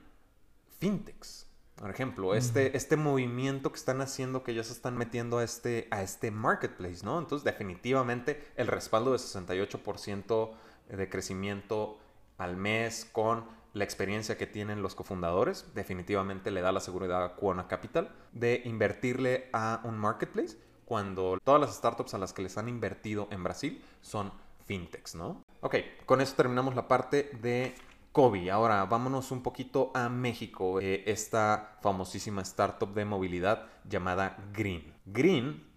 fintechs. 0.78 1.46
Por 1.76 1.90
ejemplo, 1.90 2.34
este, 2.34 2.76
este 2.76 2.96
movimiento 2.96 3.72
que 3.72 3.78
están 3.78 4.00
haciendo, 4.02 4.44
que 4.44 4.54
ya 4.54 4.62
se 4.62 4.72
están 4.72 4.96
metiendo 4.96 5.38
a 5.38 5.44
este, 5.44 5.88
a 5.90 6.02
este 6.02 6.30
marketplace, 6.30 7.04
¿no? 7.04 7.18
Entonces, 7.18 7.44
definitivamente, 7.44 8.52
el 8.56 8.68
respaldo 8.68 9.12
de 9.12 9.18
68% 9.18 10.50
de 10.88 11.08
crecimiento 11.08 11.98
al 12.38 12.56
mes 12.56 13.08
con 13.10 13.44
la 13.74 13.84
experiencia 13.84 14.36
que 14.36 14.46
tienen 14.46 14.82
los 14.82 14.94
cofundadores, 14.94 15.66
definitivamente 15.74 16.50
le 16.50 16.60
da 16.60 16.72
la 16.72 16.80
seguridad 16.80 17.24
a 17.24 17.36
Quona 17.36 17.68
Capital 17.68 18.14
de 18.32 18.62
invertirle 18.64 19.48
a 19.52 19.80
un 19.84 19.98
marketplace 19.98 20.58
cuando 20.84 21.38
todas 21.42 21.60
las 21.60 21.74
startups 21.74 22.14
a 22.14 22.18
las 22.18 22.32
que 22.32 22.42
les 22.42 22.58
han 22.58 22.68
invertido 22.68 23.28
en 23.30 23.42
Brasil 23.42 23.82
son 24.02 24.30
fintechs, 24.66 25.14
¿no? 25.14 25.42
Ok, 25.62 25.76
con 26.04 26.20
eso 26.20 26.34
terminamos 26.36 26.74
la 26.74 26.86
parte 26.86 27.30
de 27.40 27.74
Kobe. 28.12 28.50
Ahora 28.50 28.84
vámonos 28.84 29.30
un 29.30 29.42
poquito 29.42 29.90
a 29.94 30.08
México, 30.08 30.80
eh, 30.80 31.02
esta 31.06 31.78
famosísima 31.80 32.42
startup 32.42 32.92
de 32.94 33.04
movilidad 33.04 33.66
llamada 33.88 34.36
Green. 34.52 34.92
Green 35.06 35.72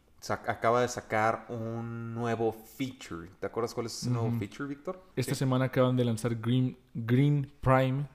acaba 0.48 0.82
de 0.82 0.88
sacar 0.88 1.46
un 1.50 2.14
nuevo 2.14 2.52
feature. 2.52 3.30
¿Te 3.40 3.48
acuerdas 3.48 3.74
cuál 3.74 3.86
es 3.86 4.02
ese 4.02 4.10
nuevo 4.10 4.32
feature, 4.38 4.68
Víctor? 4.68 5.02
Esta 5.16 5.36
semana 5.36 5.66
acaban 5.66 5.96
de 5.96 6.04
lanzar 6.04 6.36
Green, 6.36 6.78
Green 6.94 7.52
Prime, 7.62 8.08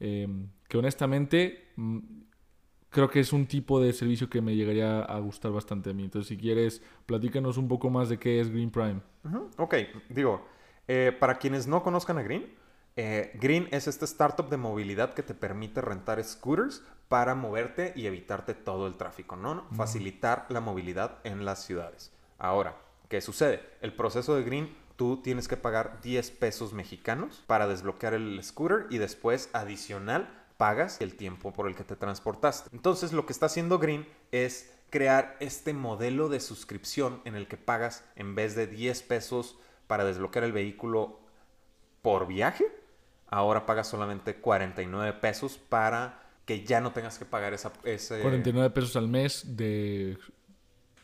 em, 0.00 0.48
que 0.68 0.76
honestamente 0.78 1.68
mm, 1.76 1.98
creo 2.90 3.08
que 3.08 3.20
es 3.20 3.32
un 3.32 3.46
tipo 3.46 3.80
de 3.80 3.92
servicio 3.92 4.28
que 4.28 4.40
me 4.40 4.56
llegaría 4.56 5.00
a 5.00 5.18
gustar 5.20 5.52
bastante 5.52 5.90
a 5.90 5.92
mí. 5.92 6.04
Entonces, 6.04 6.28
si 6.28 6.36
quieres, 6.36 6.82
platícanos 7.06 7.56
un 7.58 7.68
poco 7.68 7.90
más 7.90 8.08
de 8.08 8.18
qué 8.18 8.40
es 8.40 8.50
Green 8.50 8.70
Prime. 8.70 9.00
Ok, 9.56 9.74
digo, 10.08 10.46
eh, 10.88 11.16
para 11.18 11.38
quienes 11.38 11.66
no 11.66 11.82
conozcan 11.82 12.18
a 12.18 12.22
Green, 12.22 12.46
eh, 12.96 13.30
Green 13.34 13.68
es 13.72 13.86
esta 13.88 14.06
startup 14.06 14.48
de 14.48 14.56
movilidad 14.56 15.12
que 15.12 15.22
te 15.22 15.34
permite 15.34 15.80
rentar 15.80 16.22
scooters 16.24 16.82
para 17.08 17.34
moverte 17.34 17.92
y 17.94 18.06
evitarte 18.06 18.54
todo 18.54 18.86
el 18.86 18.96
tráfico, 18.96 19.36
¿no? 19.36 19.64
Facilitar 19.76 20.46
la 20.48 20.60
movilidad 20.60 21.18
en 21.24 21.44
las 21.44 21.62
ciudades. 21.62 22.10
Ahora, 22.38 22.76
¿qué 23.08 23.20
sucede? 23.20 23.62
El 23.80 23.94
proceso 23.94 24.34
de 24.34 24.42
Green, 24.42 24.74
tú 24.96 25.20
tienes 25.22 25.46
que 25.46 25.56
pagar 25.56 26.00
10 26.02 26.30
pesos 26.32 26.72
mexicanos 26.72 27.44
para 27.46 27.68
desbloquear 27.68 28.14
el 28.14 28.42
scooter 28.42 28.86
y 28.90 28.98
después 28.98 29.50
adicional 29.52 30.28
pagas 30.56 31.00
el 31.00 31.14
tiempo 31.14 31.52
por 31.52 31.68
el 31.68 31.74
que 31.74 31.84
te 31.84 31.96
transportaste. 31.96 32.70
Entonces, 32.72 33.12
lo 33.12 33.26
que 33.26 33.32
está 33.32 33.46
haciendo 33.46 33.78
Green 33.78 34.08
es 34.32 34.72
crear 34.90 35.36
este 35.40 35.74
modelo 35.74 36.28
de 36.28 36.40
suscripción 36.40 37.20
en 37.24 37.34
el 37.34 37.46
que 37.46 37.56
pagas 37.56 38.04
en 38.16 38.34
vez 38.34 38.54
de 38.54 38.66
10 38.66 39.02
pesos 39.02 39.58
para 39.86 40.04
desbloquear 40.04 40.44
el 40.44 40.52
vehículo 40.52 41.20
por 42.02 42.26
viaje, 42.26 42.64
ahora 43.28 43.66
pagas 43.66 43.88
solamente 43.88 44.36
49 44.36 45.14
pesos 45.14 45.58
para 45.58 46.22
que 46.44 46.64
ya 46.64 46.80
no 46.80 46.92
tengas 46.92 47.18
que 47.18 47.24
pagar 47.24 47.54
esa, 47.54 47.72
ese... 47.84 48.20
49 48.20 48.70
pesos 48.70 48.96
al 48.96 49.08
mes 49.08 49.56
de 49.56 50.16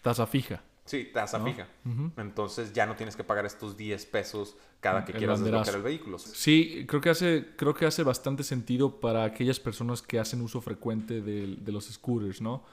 tasa 0.02 0.26
fija. 0.26 0.62
Sí, 0.84 1.10
tasa 1.12 1.42
fija. 1.42 1.68
Entonces 2.16 2.72
ya 2.72 2.86
no 2.86 2.96
tienes 2.96 3.16
que 3.16 3.24
pagar 3.24 3.46
estos 3.46 3.76
10 3.76 4.04
pesos 4.06 4.56
cada 4.80 5.04
que 5.04 5.12
quieras 5.12 5.40
desbloquear 5.40 5.76
el 5.76 5.82
vehículo. 5.82 6.18
Sí, 6.18 6.84
creo 6.88 7.00
que, 7.00 7.10
hace, 7.10 7.46
creo 7.56 7.72
que 7.72 7.86
hace 7.86 8.02
bastante 8.02 8.42
sentido 8.42 9.00
para 9.00 9.24
aquellas 9.24 9.60
personas 9.60 10.02
que 10.02 10.18
hacen 10.18 10.40
uso 10.40 10.60
frecuente 10.60 11.20
de, 11.20 11.72
los 11.72 11.86
scooters, 11.86 12.40
¿no? 12.40 12.64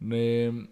Em, 0.00 0.68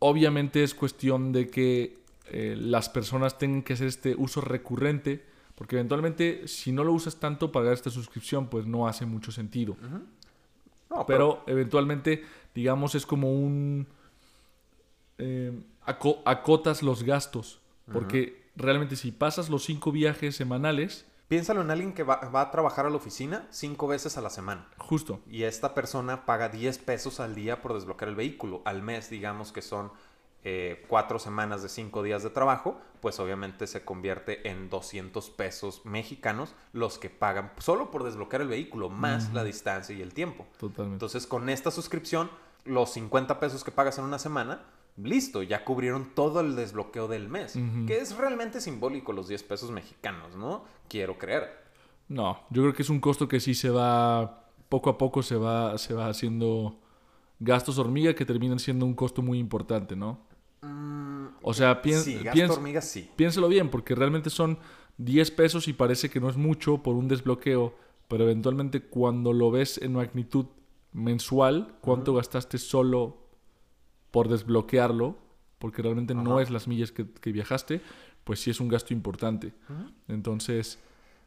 obviamente 0.00 0.62
es 0.62 0.74
cuestión 0.74 1.32
de 1.32 1.48
que 1.48 1.98
eh, 2.26 2.54
las 2.58 2.90
personas 2.90 3.38
tengan 3.38 3.62
que 3.62 3.72
hacer 3.72 3.88
este 3.88 4.14
uso 4.16 4.42
recurrente 4.42 5.24
porque 5.62 5.76
eventualmente, 5.76 6.48
si 6.48 6.72
no 6.72 6.82
lo 6.82 6.92
usas 6.92 7.20
tanto, 7.20 7.52
pagar 7.52 7.72
esta 7.72 7.88
suscripción, 7.88 8.48
pues 8.48 8.66
no 8.66 8.88
hace 8.88 9.06
mucho 9.06 9.30
sentido. 9.30 9.76
pero... 11.06 11.44
eventualmente, 11.46 12.24
digamos, 12.52 12.96
es 12.96 13.06
como 13.06 13.32
un... 13.32 13.86
Eh, 15.18 15.56
acotas 15.86 16.82
los 16.82 17.04
gastos. 17.04 17.60
Porque 17.92 18.50
realmente 18.56 18.96
si 18.96 19.12
pasas 19.12 19.50
los 19.50 19.62
cinco 19.62 19.92
viajes 19.92 20.34
semanales... 20.34 21.06
Piénsalo 21.28 21.60
en 21.60 21.70
alguien 21.70 21.92
que 21.92 22.02
va, 22.02 22.16
va, 22.16 22.40
a 22.40 22.50
trabajar 22.50 22.86
a 22.86 22.90
la 22.90 22.96
oficina 22.96 23.46
cinco 23.50 23.86
veces 23.86 24.18
a 24.18 24.20
la 24.20 24.30
semana. 24.30 24.66
Justo. 24.78 25.20
Y 25.28 25.44
esta 25.44 25.74
persona 25.74 26.26
paga 26.26 26.48
10 26.48 26.78
pesos 26.78 27.20
al 27.20 27.36
día 27.36 27.62
por 27.62 27.72
desbloquear 27.72 28.08
el 28.08 28.16
vehículo. 28.16 28.62
Al 28.64 28.82
mes, 28.82 29.10
digamos 29.10 29.52
que 29.52 29.62
son 29.62 29.92
eh, 30.44 30.84
cuatro 30.88 31.18
semanas 31.20 31.62
de 31.62 31.68
cinco 31.68 32.02
días 32.02 32.22
de 32.22 32.30
trabajo, 32.30 32.80
pues 33.00 33.20
obviamente 33.20 33.66
se 33.66 33.84
convierte 33.84 34.48
en 34.50 34.70
200 34.70 35.30
pesos 35.30 35.82
mexicanos 35.84 36.54
los 36.72 36.98
que 36.98 37.10
pagan 37.10 37.52
solo 37.58 37.90
por 37.90 38.02
desbloquear 38.02 38.42
el 38.42 38.48
vehículo, 38.48 38.88
más 38.88 39.32
la 39.32 39.44
distancia 39.44 39.94
y 39.94 40.02
el 40.02 40.14
tiempo. 40.14 40.46
Totalmente. 40.58 40.96
Entonces, 40.96 41.26
con 41.28 41.48
esta 41.48 41.70
suscripción, 41.70 42.28
los 42.64 42.90
50 42.90 43.38
pesos 43.38 43.62
que 43.62 43.70
pagas 43.70 43.98
en 43.98 44.04
una 44.04 44.18
semana, 44.18 44.62
listo, 44.96 45.42
ya 45.42 45.64
cubrieron 45.64 46.14
todo 46.14 46.40
el 46.40 46.56
desbloqueo 46.56 47.08
del 47.08 47.28
mes, 47.28 47.56
que 47.86 47.98
es 47.98 48.16
realmente 48.16 48.60
simbólico 48.60 49.12
los 49.12 49.28
10 49.28 49.42
pesos 49.44 49.70
mexicanos, 49.70 50.36
¿no? 50.36 50.64
Quiero 50.88 51.18
creer. 51.18 51.62
No, 52.08 52.40
yo 52.50 52.62
creo 52.62 52.74
que 52.74 52.82
es 52.82 52.90
un 52.90 53.00
costo 53.00 53.28
que 53.28 53.40
sí 53.40 53.54
se 53.54 53.70
va, 53.70 54.44
poco 54.68 54.90
a 54.90 54.98
poco 54.98 55.22
se 55.22 55.36
va, 55.36 55.78
se 55.78 55.94
va 55.94 56.08
haciendo 56.08 56.78
gastos 57.38 57.78
hormiga 57.78 58.14
que 58.14 58.24
terminan 58.24 58.58
siendo 58.58 58.86
un 58.86 58.94
costo 58.94 59.22
muy 59.22 59.38
importante, 59.38 59.96
¿no? 59.96 60.31
Mm, 60.62 61.26
o 61.42 61.54
sea, 61.54 61.82
piénselo 61.82 63.48
bien, 63.48 63.68
porque 63.68 63.94
realmente 63.94 64.30
son 64.30 64.58
10 64.98 65.30
pesos 65.32 65.68
y 65.68 65.72
parece 65.72 66.08
que 66.08 66.20
no 66.20 66.28
es 66.28 66.36
mucho 66.36 66.82
por 66.82 66.94
un 66.94 67.08
desbloqueo, 67.08 67.74
pero 68.08 68.24
eventualmente 68.24 68.80
cuando 68.82 69.32
lo 69.32 69.50
ves 69.50 69.78
en 69.78 69.94
magnitud 69.94 70.46
mensual, 70.92 71.74
cuánto 71.80 72.14
gastaste 72.14 72.58
solo 72.58 73.18
por 74.10 74.28
desbloquearlo, 74.28 75.16
porque 75.58 75.82
realmente 75.82 76.14
no 76.14 76.40
es 76.40 76.50
las 76.50 76.68
millas 76.68 76.92
que, 76.92 77.32
viajaste, 77.32 77.80
pues 78.24 78.40
sí 78.40 78.50
es 78.50 78.60
un 78.60 78.68
gasto 78.68 78.92
importante. 78.92 79.52
Entonces, 80.08 80.78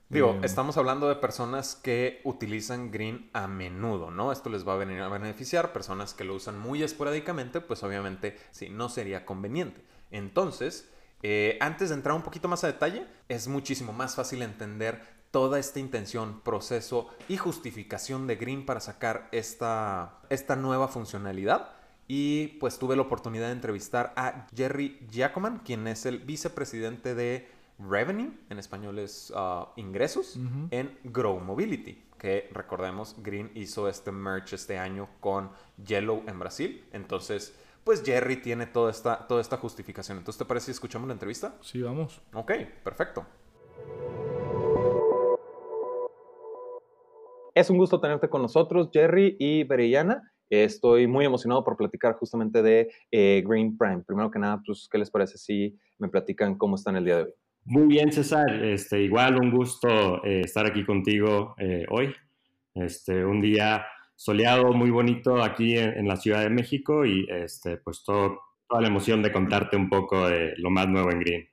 Digo, 0.09 0.31
em, 0.31 0.43
estamos 0.43 0.77
hablando 0.77 1.09
de 1.09 1.15
personas 1.15 1.75
que 1.75 2.21
utilizan 2.23 2.91
Green 2.91 3.29
a 3.33 3.47
menudo, 3.47 4.11
¿no? 4.11 4.31
Esto 4.31 4.49
les 4.49 4.67
va 4.67 4.73
a 4.73 4.77
venir 4.77 5.01
a 5.01 5.09
beneficiar. 5.09 5.73
Personas 5.73 6.13
que 6.13 6.23
lo 6.23 6.35
usan 6.35 6.59
muy 6.59 6.83
esporádicamente, 6.83 7.59
pues 7.59 7.81
obviamente 7.83 8.37
sí, 8.51 8.69
no 8.69 8.89
sería 8.89 9.25
conveniente. 9.25 9.81
Entonces, 10.11 10.89
eh, 11.23 11.57
antes 11.59 11.89
de 11.89 11.95
entrar 11.95 12.15
un 12.15 12.21
poquito 12.21 12.47
más 12.47 12.63
a 12.63 12.67
detalle, 12.67 13.07
es 13.29 13.47
muchísimo 13.47 13.93
más 13.93 14.15
fácil 14.15 14.43
entender 14.43 15.01
toda 15.31 15.59
esta 15.59 15.79
intención, 15.79 16.39
proceso 16.41 17.09
y 17.27 17.37
justificación 17.37 18.27
de 18.27 18.35
Green 18.35 18.65
para 18.65 18.79
sacar 18.79 19.27
esta, 19.31 20.19
esta 20.29 20.55
nueva 20.55 20.87
funcionalidad. 20.87 21.71
Y 22.07 22.59
pues 22.59 22.77
tuve 22.77 22.95
la 22.95 23.01
oportunidad 23.01 23.47
de 23.47 23.53
entrevistar 23.53 24.13
a 24.15 24.45
Jerry 24.55 24.99
Giacoman, 25.09 25.59
quien 25.59 25.87
es 25.87 26.05
el 26.05 26.19
vicepresidente 26.19 27.15
de 27.15 27.49
revenue, 27.79 28.31
en 28.49 28.59
español 28.59 28.99
es 28.99 29.31
uh, 29.31 29.67
ingresos, 29.75 30.39
en 30.71 30.97
Grow 31.03 31.39
Mobility, 31.39 32.03
que 32.17 32.49
recordemos, 32.51 33.15
Green 33.21 33.51
hizo 33.55 33.87
este 33.87 34.11
merch 34.11 34.53
este 34.53 34.77
año 34.77 35.09
con 35.19 35.51
Yellow 35.83 36.23
en 36.27 36.39
Brasil. 36.39 36.85
Entonces, 36.91 37.57
pues 37.83 38.03
Jerry 38.03 38.37
tiene 38.37 38.65
toda 38.65 38.91
esta, 38.91 39.27
toda 39.27 39.41
esta 39.41 39.57
justificación. 39.57 40.17
Entonces, 40.17 40.39
¿te 40.39 40.45
parece 40.45 40.65
si 40.65 40.71
escuchamos 40.71 41.07
la 41.07 41.13
entrevista? 41.13 41.55
Sí, 41.61 41.81
vamos. 41.81 42.21
Ok, 42.33 42.51
perfecto. 42.83 43.25
Es 47.53 47.69
un 47.69 47.77
gusto 47.77 48.01
tenerte 48.01 48.27
con 48.27 48.41
nosotros, 48.41 48.89
Jerry 48.91 49.37
y 49.39 49.63
Berellana. 49.63 50.33
Estoy 50.49 51.07
muy 51.07 51.25
emocionado 51.25 51.63
por 51.63 51.77
platicar 51.77 52.15
justamente 52.15 52.61
de 52.61 52.91
eh, 53.11 53.43
Green 53.45 53.77
Prime. 53.77 54.03
Primero 54.05 54.29
que 54.29 54.39
nada, 54.39 54.61
pues, 54.65 54.87
¿qué 54.91 54.97
les 54.97 55.09
parece 55.09 55.37
si 55.37 55.77
me 55.97 56.09
platican 56.09 56.57
cómo 56.57 56.75
están 56.75 56.95
el 56.97 57.05
día 57.05 57.17
de 57.17 57.23
hoy? 57.23 57.33
Muy 57.65 57.87
bien, 57.87 58.11
César. 58.11 58.63
Este, 58.63 59.01
igual 59.01 59.39
un 59.41 59.49
gusto 59.49 60.23
eh, 60.23 60.41
estar 60.45 60.67
aquí 60.67 60.85
contigo 60.85 61.55
eh, 61.57 61.83
hoy. 61.89 62.13
Este, 62.75 63.25
un 63.25 63.41
día 63.41 63.85
soleado, 64.15 64.71
muy 64.71 64.91
bonito 64.91 65.41
aquí 65.41 65.75
en, 65.77 66.07
la 66.07 66.15
Ciudad 66.15 66.41
de 66.41 66.49
México 66.49 67.05
y 67.05 67.25
este, 67.27 67.77
pues 67.77 68.03
toda 68.03 68.37
la 68.79 68.87
emoción 68.87 69.23
de 69.23 69.31
contarte 69.31 69.75
un 69.75 69.89
poco 69.89 70.27
de 70.27 70.53
lo 70.57 70.69
más 70.69 70.87
nuevo 70.87 71.11
en 71.11 71.19
Green. 71.19 71.49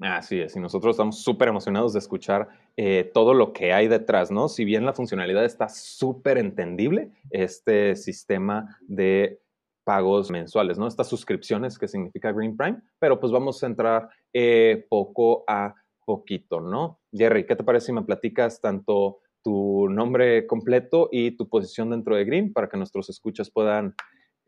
Así 0.00 0.40
es, 0.40 0.54
y 0.56 0.60
nosotros 0.60 0.96
estamos 0.96 1.22
súper 1.22 1.48
emocionados 1.48 1.94
de 1.94 2.00
escuchar 2.00 2.48
eh, 2.76 3.10
todo 3.14 3.32
lo 3.32 3.54
que 3.54 3.72
hay 3.72 3.88
detrás, 3.88 4.30
¿no? 4.30 4.48
Si 4.48 4.64
bien 4.64 4.84
la 4.84 4.92
funcionalidad 4.92 5.44
está 5.44 5.70
súper 5.70 6.36
entendible, 6.36 7.12
este 7.30 7.96
sistema 7.96 8.78
de 8.88 9.40
pagos 9.86 10.32
mensuales, 10.32 10.78
¿no? 10.78 10.88
Estas 10.88 11.08
suscripciones 11.08 11.78
que 11.78 11.86
significa 11.86 12.32
Green 12.32 12.56
Prime, 12.56 12.78
pero 12.98 13.20
pues 13.20 13.30
vamos 13.30 13.62
a 13.62 13.66
entrar 13.66 14.08
eh, 14.32 14.84
poco 14.90 15.44
a 15.46 15.76
poquito, 16.04 16.60
¿no? 16.60 16.98
Jerry, 17.12 17.46
¿qué 17.46 17.54
te 17.54 17.62
parece 17.62 17.86
si 17.86 17.92
me 17.92 18.02
platicas 18.02 18.60
tanto 18.60 19.20
tu 19.44 19.88
nombre 19.88 20.44
completo 20.48 21.08
y 21.12 21.36
tu 21.36 21.48
posición 21.48 21.90
dentro 21.90 22.16
de 22.16 22.24
Green 22.24 22.52
para 22.52 22.68
que 22.68 22.76
nuestros 22.76 23.08
escuchas 23.10 23.48
puedan 23.48 23.94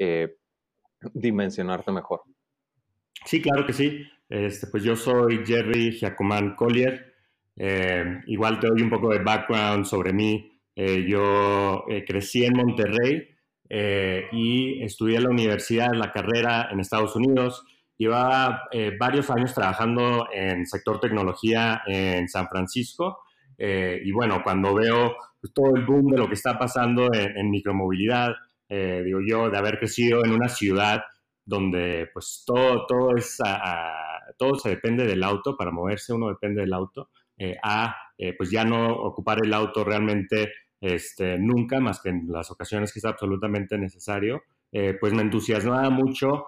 eh, 0.00 0.34
dimensionarte 1.14 1.92
mejor? 1.92 2.22
Sí, 3.24 3.40
claro 3.40 3.64
que 3.64 3.74
sí. 3.74 4.02
Este, 4.28 4.66
pues 4.66 4.82
yo 4.82 4.96
soy 4.96 5.46
Jerry 5.46 5.92
Giacomán 5.92 6.56
Collier. 6.56 7.14
Eh, 7.54 8.22
igual 8.26 8.58
te 8.58 8.66
doy 8.66 8.82
un 8.82 8.90
poco 8.90 9.10
de 9.10 9.20
background 9.20 9.84
sobre 9.84 10.12
mí. 10.12 10.50
yo 10.74 11.84
crecí 12.06 12.44
en 12.44 12.54
Monterrey, 12.54 13.37
eh, 13.68 14.28
y 14.32 14.82
estudié 14.82 15.16
en 15.16 15.24
la 15.24 15.30
universidad, 15.30 15.92
en 15.92 15.98
la 15.98 16.12
carrera 16.12 16.68
en 16.70 16.80
Estados 16.80 17.14
Unidos. 17.16 17.64
Llevaba 17.96 18.62
eh, 18.70 18.96
varios 18.98 19.30
años 19.30 19.54
trabajando 19.54 20.28
en 20.32 20.66
sector 20.66 21.00
tecnología 21.00 21.82
en 21.86 22.28
San 22.28 22.48
Francisco. 22.48 23.20
Eh, 23.56 24.00
y 24.04 24.12
bueno, 24.12 24.42
cuando 24.42 24.74
veo 24.74 25.16
pues, 25.40 25.52
todo 25.52 25.74
el 25.74 25.84
boom 25.84 26.12
de 26.12 26.18
lo 26.18 26.28
que 26.28 26.34
está 26.34 26.58
pasando 26.58 27.08
en, 27.12 27.50
micromovilidad, 27.50 28.34
digo 28.68 29.20
yo, 29.26 29.50
de 29.50 29.58
haber 29.58 29.78
crecido 29.78 30.24
en 30.24 30.32
una 30.32 30.48
ciudad 30.48 31.02
donde 31.44 32.10
pues 32.12 32.44
todo, 32.46 32.86
todo, 32.86 33.16
es 33.16 33.38
todo 34.36 34.54
se 34.56 34.68
depende 34.68 35.06
del 35.06 35.22
auto, 35.22 35.56
para 35.56 35.70
moverse 35.70 36.12
uno 36.12 36.28
depende 36.28 36.60
del 36.60 36.74
auto, 36.74 37.08
eh, 37.38 37.56
a 37.62 37.96
eh, 38.18 38.34
pues 38.36 38.50
ya 38.50 38.64
no 38.64 38.88
ocupar 38.88 39.38
el 39.44 39.54
auto 39.54 39.84
realmente 39.84 40.52
este, 40.80 41.38
nunca, 41.38 41.80
más 41.80 42.00
que 42.00 42.10
en 42.10 42.26
las 42.28 42.50
ocasiones 42.50 42.92
que 42.92 42.98
es 43.00 43.04
absolutamente 43.04 43.78
necesario, 43.78 44.42
eh, 44.72 44.96
pues 45.00 45.12
me 45.12 45.22
entusiasmaba 45.22 45.90
mucho 45.90 46.44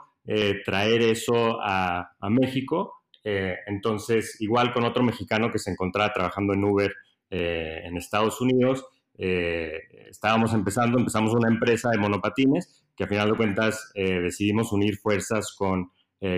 traer 0.65 1.03
eso 1.03 1.59
a, 1.61 2.15
México. 2.29 3.03
entonces, 3.25 4.37
igual 4.41 4.73
con 4.73 4.85
otro 4.85 5.03
mexicano 5.03 5.51
que 5.51 5.59
se 5.59 5.73
encontraba 5.73 6.13
trabajando 6.13 6.53
en 6.53 6.63
Uber 6.63 6.93
en 7.31 7.97
Estados 7.97 8.41
Unidos, 8.41 8.85
estábamos 9.17 10.55
empezando, 10.55 10.99
empezamos 10.99 11.35
una 11.35 11.49
empresa 11.49 11.89
de 11.91 11.99
monopatines 11.99 12.85
que 12.95 13.05
a 13.05 13.09
final 13.09 13.31
de 13.31 13.37
cuentas 13.37 13.91
decidimos 13.95 14.73
unir 14.73 14.99
fuerzas 14.99 15.53
con, 15.57 15.91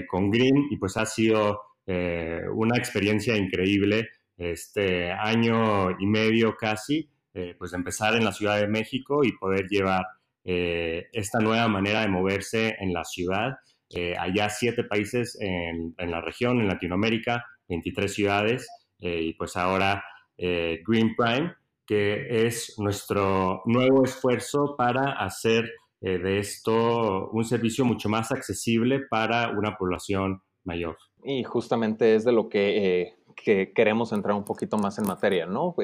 con 0.08 0.30
Green 0.30 0.68
y 0.70 0.78
pues 0.78 0.96
ha 0.96 1.04
sido 1.04 1.60
una 1.86 2.78
experiencia 2.78 3.36
increíble 3.36 4.08
este 4.36 5.10
año 5.12 5.90
y 5.98 6.06
medio 6.06 6.56
casi, 6.56 7.08
eh, 7.34 7.54
pues 7.58 7.72
empezar 7.72 8.14
en 8.14 8.24
la 8.24 8.32
Ciudad 8.32 8.60
de 8.60 8.68
México 8.68 9.24
y 9.24 9.32
poder 9.32 9.66
llevar 9.68 10.04
eh, 10.44 11.06
esta 11.12 11.38
nueva 11.38 11.66
manera 11.66 12.02
de 12.02 12.08
moverse 12.08 12.76
en 12.78 12.92
la 12.92 13.04
ciudad. 13.04 13.56
Eh, 13.88 14.14
allá 14.18 14.50
siete 14.50 14.84
países 14.84 15.38
en, 15.40 15.94
en, 15.96 16.10
la 16.10 16.20
región, 16.20 16.60
en 16.60 16.68
Latinoamérica, 16.68 17.44
23 17.68 18.12
ciudades, 18.12 18.68
y 18.98 19.32
pues 19.34 19.56
ahora 19.56 20.04
Green 20.38 21.16
Prime, 21.16 21.52
que 21.84 22.46
es 22.46 22.76
nuestro 22.78 23.62
nuevo 23.64 24.04
esfuerzo 24.04 24.76
para 24.78 25.14
hacer 25.18 25.68
de 26.00 26.38
esto 26.38 27.28
un 27.30 27.44
servicio 27.44 27.84
mucho 27.84 28.08
más 28.08 28.30
accesible 28.30 29.00
para 29.10 29.50
una 29.50 29.76
población 29.76 30.40
mayor. 30.62 30.98
Y 31.24 31.42
justamente 31.42 32.14
es 32.14 32.24
de 32.24 32.30
lo 32.30 32.48
que 32.48 33.16
que 33.34 33.72
queremos 33.72 34.12
entrar 34.12 34.36
un 34.36 34.44
poquito 34.44 34.78
más 34.78 34.98
en 34.98 35.06
materia, 35.06 35.46
¿no? 35.46 35.74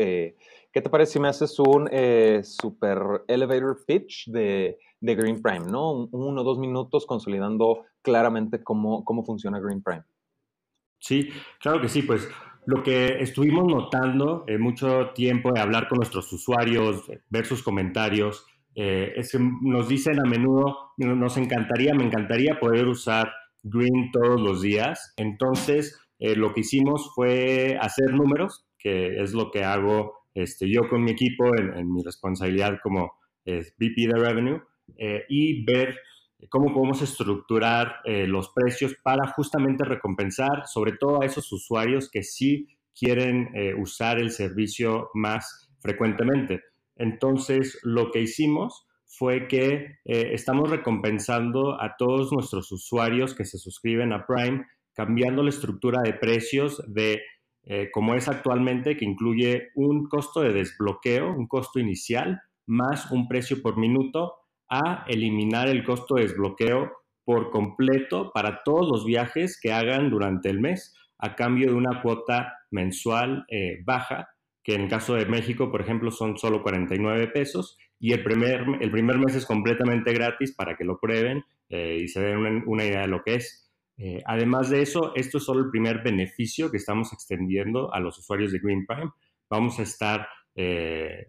¿Qué 0.73 0.83
te 0.83 0.91
parece 0.91 1.13
si 1.13 1.21
me 1.21 1.29
haces 1.29 1.59
un 1.59 1.89
eh, 1.91 2.43
super 2.45 3.25
elevator 3.27 3.85
pitch 3.87 4.29
de, 4.29 4.79
de, 5.01 5.15
Green 5.15 5.41
Prime, 5.41 5.67
¿no? 5.67 6.09
uno 6.13 6.41
o 6.41 6.45
dos 6.45 6.59
minutos 6.59 7.07
consolidando 7.07 7.87
claramente 8.03 8.63
cómo, 8.63 9.05
cómo 9.05 9.25
funciona 9.25 9.61
Green 9.61 9.83
Prime. 9.83 10.05
Sí, 10.99 11.31
claro 11.61 11.81
que 11.81 11.89
sí, 11.89 12.03
pues 12.03 12.29
lo 12.67 12.83
que 12.83 13.23
estuvimos 13.23 13.67
notando 13.67 14.45
en 14.47 14.61
mucho 14.61 15.11
tiempo 15.15 15.53
de 15.53 15.61
hablar 15.61 15.89
con 15.89 15.97
nuestros 15.97 16.31
usuarios, 16.33 17.11
ver 17.31 17.47
sus 17.47 17.63
comentarios, 17.63 18.45
eh, 18.75 19.15
es 19.17 19.33
que 19.33 19.39
nos 19.63 19.89
dicen 19.89 20.21
a 20.21 20.29
menudo, 20.29 20.93
nos 20.99 21.37
encantaría, 21.37 21.95
me 21.95 22.05
encantaría 22.05 22.61
poder 22.61 22.87
usar 22.87 23.33
Green 23.63 24.11
todos 24.13 24.41
los 24.41 24.63
días. 24.63 25.15
Entonces, 25.17 25.99
eh, 26.19 26.37
lo 26.37 26.53
que 26.53 26.61
hicimos 26.61 27.11
fue 27.15 27.79
hacer 27.81 28.13
números, 28.13 28.67
que 28.79 29.21
es 29.21 29.33
lo 29.33 29.51
que 29.51 29.65
hago 29.65 30.18
este, 30.35 30.71
yo 30.71 30.89
con 30.89 31.03
mi 31.03 31.13
equipo 31.13 31.57
en, 31.57 31.93
mi 31.93 32.03
responsabilidad 32.03 32.79
como 32.83 33.13
eh, 33.45 33.61
VP 33.79 34.09
de 34.09 34.19
Revenue, 34.19 34.63
eh, 34.97 35.25
y 35.29 35.65
ver 35.65 35.99
cómo 36.49 36.73
podemos 36.73 37.03
estructurar 37.03 37.97
los 38.05 38.51
precios 38.51 38.95
para 39.03 39.27
justamente 39.33 39.85
recompensar 39.85 40.67
sobre 40.67 40.93
todo 40.93 41.21
a 41.21 41.27
esos 41.27 41.51
usuarios 41.51 42.09
que 42.09 42.23
sí 42.23 42.69
quieren 42.95 43.49
usar 43.77 44.21
el 44.21 44.31
servicio 44.31 45.11
más 45.15 45.69
frecuentemente. 45.81 46.63
Entonces, 46.95 47.81
lo 47.83 48.13
que 48.13 48.21
hicimos 48.21 48.87
fue 49.05 49.49
que 49.49 49.97
estamos 50.05 50.71
recompensando 50.71 51.83
a 51.83 51.97
todos 51.99 52.33
nuestros 52.33 52.71
usuarios 52.71 53.35
que 53.35 53.45
se 53.45 53.59
suscriben 53.59 54.13
a 54.13 54.25
Prime 54.25 54.65
cambiando 54.99 55.45
la 55.45 55.51
estructura 55.51 56.03
de 56.03 56.13
precios 56.13 56.83
de 56.89 57.23
eh, 57.71 57.91
como 57.93 58.15
es 58.15 58.29
actualmente, 58.29 58.97
que 58.97 59.05
incluye 59.05 59.69
un 59.75 60.09
costo 60.09 60.41
de 60.41 60.55
desbloqueo, 60.55 61.31
un 61.31 61.47
costo 61.47 61.79
inicial, 61.79 62.41
más 62.67 63.11
un 63.11 63.29
precio 63.29 63.61
por 63.61 63.77
minuto, 63.77 64.37
a 64.71 65.05
eliminar 65.07 65.69
el 65.69 65.85
costo 65.85 66.15
de 66.15 66.23
desbloqueo 66.23 66.91
por 67.25 67.51
completo 67.51 68.31
para 68.33 68.63
todos 68.65 68.89
los 68.89 69.05
viajes 69.05 69.61
que 69.61 69.71
hagan 69.71 70.09
durante 70.09 70.49
el 70.49 70.61
mes, 70.61 70.95
a 71.19 71.37
cambio 71.37 71.67
de 71.69 71.75
una 71.75 72.01
cuota 72.01 72.55
mensual 72.71 73.45
eh, 73.49 73.83
baja, 73.85 74.31
que 74.65 74.75
en 74.75 74.83
el 74.83 74.89
caso 74.89 75.15
de 75.15 75.27
México, 75.27 75.71
por 75.71 75.83
ejemplo, 75.83 76.11
son 76.11 76.39
solo 76.39 76.63
49 76.63 77.29
pesos, 77.29 77.77
y 78.01 78.13
el 78.13 78.23
primer, 78.23 78.65
el 78.81 78.91
primer 78.91 79.19
mes 79.19 79.35
es 79.35 79.45
completamente 79.45 80.15
gratis 80.15 80.55
para 80.55 80.75
que 80.75 80.85
lo 80.85 80.99
prueben 80.99 81.45
eh, 81.69 81.99
y 82.03 82.09
se 82.09 82.23
den 82.23 82.63
una 82.67 82.85
idea 82.85 83.03
de 83.03 83.09
lo 83.09 83.23
que 83.23 83.35
es. 83.35 83.68
Eh, 83.99 84.23
además 84.27 84.71
de 84.71 84.81
eso, 84.81 85.13
esto 85.17 85.39
es 85.39 85.45
solo 85.45 85.61
el 85.61 85.71
primer 85.71 86.03
beneficio 86.03 86.71
que 86.71 86.77
estamos 86.77 87.13
extendiendo 87.13 87.93
a 87.93 87.99
los 87.99 88.17
usuarios 88.19 88.53
de 88.53 88.61
Green 88.61 88.87
Prime. 88.87 89.11
Vamos 89.51 89.81
a 89.81 89.83
estar 89.83 90.29
eh, 90.55 91.27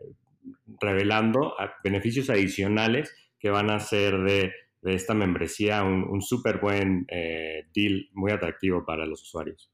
revelando 0.79 1.55
beneficios 1.83 2.29
adicionales 2.29 3.13
que 3.39 3.49
van 3.49 3.71
a 3.71 3.79
ser 3.79 4.19
de, 4.19 4.53
esta 4.83 5.13
membresía 5.13 5.83
un, 5.83 6.21
súper 6.21 6.59
buen 6.59 7.05
eh, 7.09 7.67
deal, 7.73 8.07
muy 8.13 8.31
atractivo 8.31 8.85
para 8.85 9.05
los 9.05 9.23
usuarios. 9.23 9.71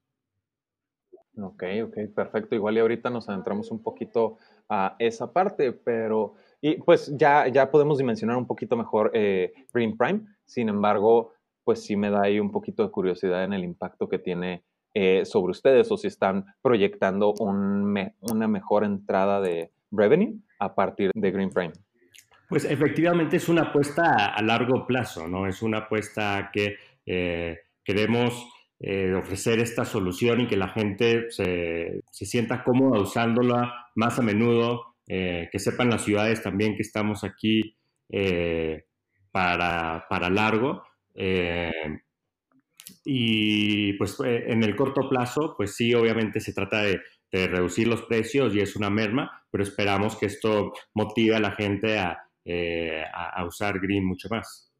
Ok, 1.38 1.64
ok, 1.84 1.98
perfecto. 2.16 2.56
Igual 2.56 2.78
y 2.78 2.80
ahorita 2.80 3.10
nos 3.10 3.28
adentramos 3.28 3.70
un 3.72 3.84
poquito 3.84 4.38
a 4.70 4.96
esa 5.00 5.32
parte, 5.34 5.74
pero 5.74 6.36
y 6.62 6.78
pues 6.78 7.14
ya, 7.18 7.48
ya 7.50 7.70
podemos 7.70 7.98
dimensionar 7.98 8.38
un 8.38 8.48
poquito 8.48 8.78
mejor 8.78 9.12
Green 9.12 9.98
Prime. 9.98 10.22
Sin 10.46 10.70
embargo, 10.70 11.35
pues 11.66 11.84
sí 11.84 11.98
me 11.98 12.12
da 12.12 12.22
ahí 12.22 12.40
un 12.40 12.52
poquito 12.52 12.84
de 12.84 12.92
curiosidad 12.92 13.44
en 13.44 13.52
el 13.52 13.64
impacto 13.64 14.08
que 14.08 14.20
tiene 14.20 14.64
eh, 14.94 15.26
sobre 15.26 15.52
ustedes 15.52 15.92
o 15.92 15.98
si 15.98 16.08
están 16.08 16.46
proyectando 16.62 17.34
una 17.40 18.48
mejor 18.48 18.86
entrada 18.86 19.42
de 19.42 19.72
revenue 19.92 20.36
a 20.60 20.74
partir 20.74 21.12
de 21.14 21.32
Green 21.32 21.50
Prime. 21.50 21.74
Pues 22.48 22.64
efectivamente 22.64 23.38
es 23.38 23.50
una 23.50 23.64
apuesta 23.64 24.28
a, 24.28 24.42
largo 24.44 24.86
plazo, 24.86 25.28
¿no? 25.28 25.48
Es 25.48 25.64
una 25.64 25.80
apuesta 25.80 26.52
que 26.54 26.78
eh, 27.06 27.58
queremos 27.84 28.48
eh, 28.80 29.14
ofrecer 29.16 29.60
esta 29.60 29.84
solución 29.84 30.42
y 30.42 30.48
que 30.48 30.56
la 30.56 30.70
gente 30.70 31.32
se, 31.32 32.02
sienta 32.12 32.64
cómoda 32.64 33.02
usándola 33.02 33.90
más 33.96 34.20
a 34.20 34.22
menudo, 34.22 34.96
que 35.08 35.60
sepan 35.60 35.90
las 35.90 36.04
ciudades 36.04 36.42
también 36.42 36.76
que 36.76 36.82
estamos 36.82 37.24
aquí 37.24 37.78
para, 39.32 40.08
para 40.10 40.30
largo 40.32 40.82
eh, 41.16 41.72
y 43.04 43.94
pues 43.94 44.18
eh, 44.24 44.46
en 44.48 44.64
el 44.64 44.76
corto 44.76 45.08
plazo, 45.10 45.56
pues 45.56 45.76
sí, 45.76 45.94
obviamente 45.94 46.40
se 46.40 46.54
trata 46.54 46.82
de, 46.82 47.02
reducir 47.32 47.86
los 47.86 48.04
precios 48.04 48.56
y 48.56 48.62
es 48.62 48.78
una 48.78 48.90
merma, 48.90 49.46
pero 49.52 49.62
esperamos 49.62 50.16
que 50.16 50.28
esto 50.28 50.72
motive 50.94 51.36
a 51.36 51.42
la 51.42 51.52
gente 51.52 52.02
eh, 52.46 53.04
a, 53.14 53.42
a, 53.42 53.46
usar 53.46 53.78
Green 53.82 54.06
mucho 54.06 54.30
más. 54.30 54.72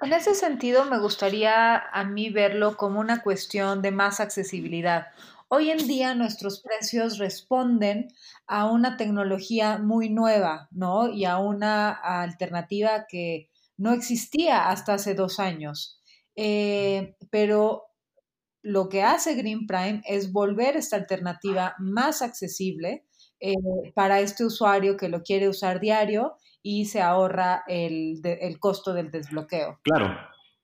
En 0.00 0.12
ese 0.12 0.36
sentido, 0.36 0.84
me 0.84 1.00
gustaría 1.00 1.76
a 1.76 2.04
mí 2.04 2.30
verlo 2.30 2.76
como 2.76 3.00
una 3.00 3.20
cuestión 3.20 3.82
de 3.82 3.90
más 3.90 4.20
accesibilidad. 4.20 5.08
Hoy 5.48 5.70
en 5.70 5.88
día 5.88 6.14
nuestros 6.14 6.62
precios 6.62 7.18
responden 7.18 8.06
a 8.46 8.70
una 8.70 8.96
tecnología 8.96 9.78
muy 9.78 10.08
nueva, 10.08 10.68
¿no? 10.70 11.08
Y 11.08 11.24
a 11.24 11.38
una 11.38 11.90
alternativa 11.90 13.06
que 13.08 13.50
no 13.76 13.92
existía 13.92 14.68
hasta 14.68 14.94
hace 14.94 15.14
dos 15.14 15.40
años. 15.40 16.00
Eh, 16.36 17.16
pero 17.30 17.82
lo 18.62 18.88
que 18.88 19.02
hace 19.02 19.34
Green 19.34 19.66
Prime 19.66 20.02
es 20.06 20.32
volver 20.32 20.76
esta 20.76 20.96
alternativa 20.96 21.74
más 21.78 22.22
accesible 22.22 23.04
eh, 23.40 23.52
para 23.94 24.20
este 24.20 24.44
usuario 24.44 24.96
que 24.96 25.08
lo 25.08 25.22
quiere 25.22 25.48
usar 25.48 25.80
diario 25.80 26.34
y 26.62 26.86
se 26.86 27.02
ahorra 27.02 27.62
el, 27.68 28.20
costo 28.58 28.94
del 28.94 29.10
desbloqueo. 29.10 29.80
Claro, 29.82 30.16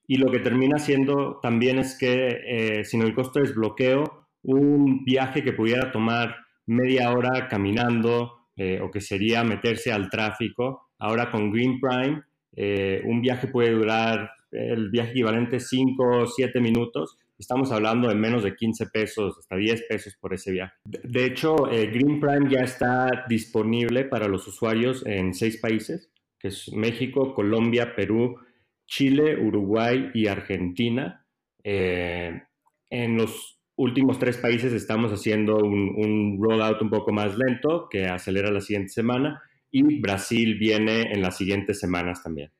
y 0.06 0.16
lo 0.16 0.30
que 0.30 0.38
termina 0.38 0.78
siendo 0.78 1.38
también 1.40 1.78
es 1.78 1.96
que 1.98 2.38
eh, 2.46 2.84
sin 2.84 3.02
el 3.02 3.14
costo 3.14 3.38
de 3.38 3.46
desbloqueo, 3.46 4.28
un 4.42 5.04
viaje 5.04 5.44
que 5.44 5.52
pudiera 5.52 5.92
tomar 5.92 6.34
media 6.66 7.12
hora 7.12 7.48
caminando 7.48 8.36
o 8.82 8.90
que 8.90 9.00
sería 9.00 9.42
meterse 9.42 9.90
al 9.90 10.10
tráfico, 10.10 10.90
ahora 10.98 11.30
con 11.30 11.50
Green 11.50 11.80
Prime 11.80 12.22
eh, 12.56 13.02
un 13.04 13.20
viaje 13.20 13.46
puede 13.46 13.70
durar 13.70 14.30
el 14.52 14.90
viaje 14.90 15.10
equivalente 15.10 15.60
5 15.60 16.02
o 16.02 16.26
7 16.26 16.60
minutos. 16.60 17.16
Estamos 17.38 17.72
hablando 17.72 18.08
de 18.08 18.14
menos 18.14 18.42
de 18.42 18.54
15 18.54 18.86
pesos, 18.86 19.38
hasta 19.38 19.56
10 19.56 19.84
pesos 19.88 20.16
por 20.20 20.34
ese 20.34 20.52
viaje. 20.52 20.74
De, 20.84 21.24
hecho, 21.24 21.70
eh, 21.70 21.86
Green 21.86 22.20
Prime 22.20 22.50
ya 22.50 22.60
está 22.60 23.24
disponible 23.28 24.04
para 24.04 24.28
los 24.28 24.46
usuarios 24.46 25.04
en 25.06 25.32
seis 25.32 25.56
países, 25.58 26.10
que 26.38 26.48
es 26.48 26.70
México, 26.72 27.34
Colombia, 27.34 27.94
Perú, 27.94 28.36
Chile, 28.86 29.38
Uruguay 29.40 30.10
y 30.12 30.26
Argentina. 30.26 31.24
Eh, 31.62 32.42
en 32.90 33.16
los 33.16 33.58
últimos 33.76 34.18
tres 34.18 34.36
países 34.36 34.74
estamos 34.74 35.10
haciendo 35.12 35.56
un, 35.56 35.94
un 35.96 36.38
rollout 36.42 36.82
un 36.82 36.90
poco 36.90 37.12
más 37.12 37.38
lento, 37.38 37.88
que 37.88 38.04
acelera 38.04 38.50
la 38.50 38.60
siguiente 38.60 38.90
semana 38.90 39.40
y 39.70 40.00
Brasil 40.00 40.56
viene 40.58 41.12
en 41.12 41.22
las 41.22 41.36
siguientes 41.36 41.78
semanas 41.78 42.22
también. 42.22 42.52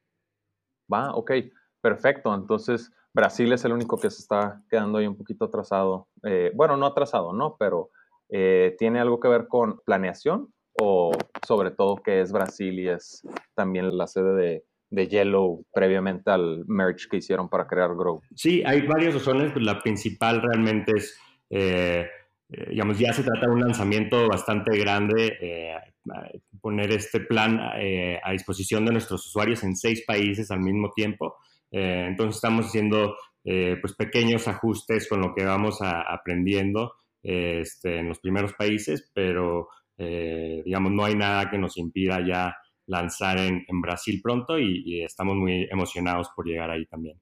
Va, 0.92 1.14
ok. 1.14 1.32
Perfecto, 1.80 2.34
entonces 2.34 2.92
Brasil 3.12 3.52
es 3.52 3.64
el 3.64 3.72
único 3.72 3.98
que 3.98 4.10
se 4.10 4.20
está 4.20 4.62
quedando 4.68 4.98
ahí 4.98 5.06
un 5.06 5.16
poquito 5.16 5.46
atrasado. 5.46 6.08
Eh, 6.24 6.52
bueno, 6.54 6.76
no 6.76 6.86
atrasado, 6.86 7.32
¿no? 7.32 7.56
Pero 7.58 7.90
eh, 8.28 8.76
¿tiene 8.78 9.00
algo 9.00 9.18
que 9.18 9.28
ver 9.28 9.48
con 9.48 9.80
planeación 9.84 10.52
o 10.80 11.10
sobre 11.46 11.70
todo 11.70 11.96
que 11.96 12.20
es 12.20 12.32
Brasil 12.32 12.78
y 12.78 12.88
es 12.88 13.22
también 13.54 13.96
la 13.96 14.06
sede 14.06 14.34
de, 14.34 14.64
de 14.90 15.08
Yellow 15.08 15.64
previamente 15.72 16.30
al 16.30 16.64
merge 16.66 17.08
que 17.10 17.16
hicieron 17.16 17.48
para 17.48 17.66
crear 17.66 17.94
Grow? 17.94 18.20
Sí, 18.34 18.62
hay 18.64 18.86
varias 18.86 19.14
razones, 19.14 19.52
la 19.56 19.80
principal 19.80 20.42
realmente 20.42 20.92
es, 20.96 21.18
eh, 21.48 22.06
digamos, 22.68 22.98
ya 22.98 23.12
se 23.12 23.22
trata 23.22 23.46
de 23.46 23.52
un 23.52 23.60
lanzamiento 23.60 24.28
bastante 24.28 24.76
grande, 24.78 25.38
poner 26.60 26.92
este 26.92 27.20
plan 27.20 27.58
a 27.60 28.32
disposición 28.32 28.84
de 28.84 28.92
nuestros 28.92 29.26
usuarios 29.26 29.62
en 29.64 29.76
seis 29.76 30.04
países 30.06 30.50
al 30.50 30.60
mismo 30.60 30.90
tiempo. 30.94 31.36
Eh, 31.70 32.06
entonces 32.08 32.36
estamos 32.36 32.66
haciendo 32.66 33.16
eh, 33.44 33.76
pues 33.80 33.94
pequeños 33.94 34.48
ajustes 34.48 35.08
con 35.08 35.20
lo 35.20 35.34
que 35.34 35.44
vamos 35.44 35.78
aprendiendo 35.80 36.94
este, 37.22 37.98
en 37.98 38.08
los 38.08 38.18
primeros 38.18 38.54
países, 38.54 39.10
pero 39.14 39.68
eh, 39.96 40.62
digamos 40.64 40.92
no 40.92 41.04
hay 41.04 41.14
nada 41.14 41.50
que 41.50 41.58
nos 41.58 41.76
impida 41.76 42.26
ya 42.26 42.56
lanzar 42.86 43.38
en, 43.38 43.64
Brasil 43.80 44.20
pronto 44.22 44.58
y, 44.58 45.04
estamos 45.04 45.36
muy 45.36 45.68
emocionados 45.70 46.28
por 46.34 46.46
llegar 46.46 46.70
ahí 46.70 46.86
también. 46.86 47.20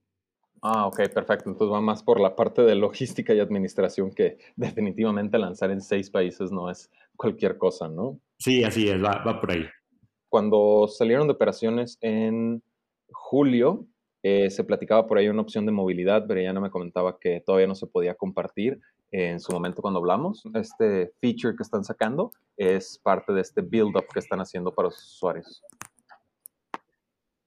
Ah, 0.63 0.87
ok, 0.87 1.09
perfecto. 1.13 1.51
Entonces 1.51 1.73
va 1.73 1.81
más 1.81 2.03
por 2.03 2.21
la 2.21 2.35
parte 2.35 2.63
de 2.63 2.75
logística 2.75 3.35
y 3.35 3.41
administración 3.41 4.11
que 4.11 4.39
definitivamente 4.57 5.39
lanzar 5.39 5.71
en 5.71 5.81
seis 5.81 6.11
países 6.11 6.51
no 6.51 6.71
es 6.71 6.91
cualquier 7.17 7.59
cosa, 7.59 7.89
¿no? 7.89 8.21
Sí, 8.39 8.65
así 8.65 8.89
es, 8.89 9.03
va, 9.03 9.23
va 9.25 9.41
por 9.41 9.53
ahí. 9.53 9.65
Cuando 10.29 10.87
salieron 10.89 11.27
de 11.27 11.33
operaciones 11.33 11.99
en 12.01 12.63
julio, 13.11 13.87
eh, 14.23 14.51
se 14.51 14.65
platicaba 14.65 15.07
por 15.07 15.19
ahí 15.19 15.29
una 15.29 15.43
opción 15.43 15.65
de 15.65 15.73
movilidad, 15.73 16.27
Brellana 16.27 16.61
me 16.61 16.71
comentaba 16.71 17.19
que 17.19 17.41
todavía 17.41 17.67
no 17.67 17.75
se 17.75 17.87
podía 17.87 18.15
compartir 18.15 18.81
en 19.11 19.41
su 19.41 19.53
momento 19.53 19.81
cuando 19.81 20.01
hablamos. 20.01 20.43
Este 20.55 21.13
feature 21.21 21.57
que 21.57 21.63
están 21.63 21.85
sacando 21.85 22.31
es 22.57 22.99
parte 23.03 23.33
de 23.33 23.41
este 23.41 23.63
build-up 23.63 24.07
que 24.13 24.19
están 24.19 24.41
haciendo 24.41 24.73
para 24.73 24.89
los 24.89 24.99
usuarios. 24.99 25.63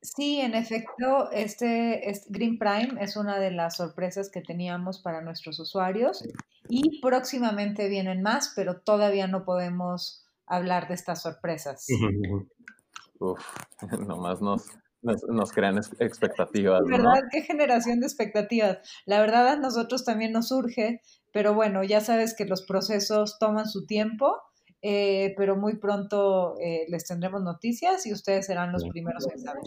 Sí, 0.02 0.40
en 0.40 0.56
efecto, 0.56 1.32
este, 1.32 2.10
este, 2.10 2.28
Green 2.32 2.58
Prime 2.58 2.96
es 3.00 3.16
una 3.16 3.38
de 3.40 3.52
las 3.52 3.78
sorpresas 3.78 4.32
que 4.32 4.42
teníamos 4.42 5.00
para 5.00 5.22
nuestros 5.22 5.60
usuarios 5.60 6.24
y 6.68 7.00
próximamente 7.02 7.88
vienen 7.88 8.24
más, 8.24 8.54
pero 8.56 8.80
todavía 8.80 9.28
no 9.28 9.46
podemos 9.46 10.26
hablar 10.48 10.88
de 10.88 10.96
estas 10.96 11.22
sorpresas. 11.22 11.86
Uf, 13.20 13.40
nomás 14.08 14.42
nos, 14.42 14.66
nos, 15.04 15.52
crean 15.52 15.78
expectativas. 16.00 16.82
¿Verdad? 16.86 17.22
¿Qué 17.32 17.44
generación 17.44 18.00
de 18.00 18.08
expectativas? 18.08 18.80
La 19.06 19.22
verdad 19.22 19.48
a 19.48 19.56
nosotros 19.56 20.04
también 20.04 20.32
nos 20.32 20.48
surge, 20.48 21.02
pero 21.32 21.54
bueno, 21.54 21.84
ya 21.84 22.02
sabes 22.02 22.36
que 22.36 22.46
los 22.46 22.64
procesos 22.64 23.38
toman 23.38 23.68
su 23.68 23.86
tiempo, 23.86 24.42
eh, 24.82 25.34
pero 25.38 25.56
muy 25.56 25.78
pronto 25.78 26.56
eh, 26.60 26.86
les 26.90 27.06
tendremos 27.06 27.42
noticias 27.42 28.06
y 28.06 28.14
ustedes 28.14 28.46
serán 28.46 28.72
los 28.72 28.84
primeros 28.86 29.28
en 29.32 29.40
saber. 29.40 29.64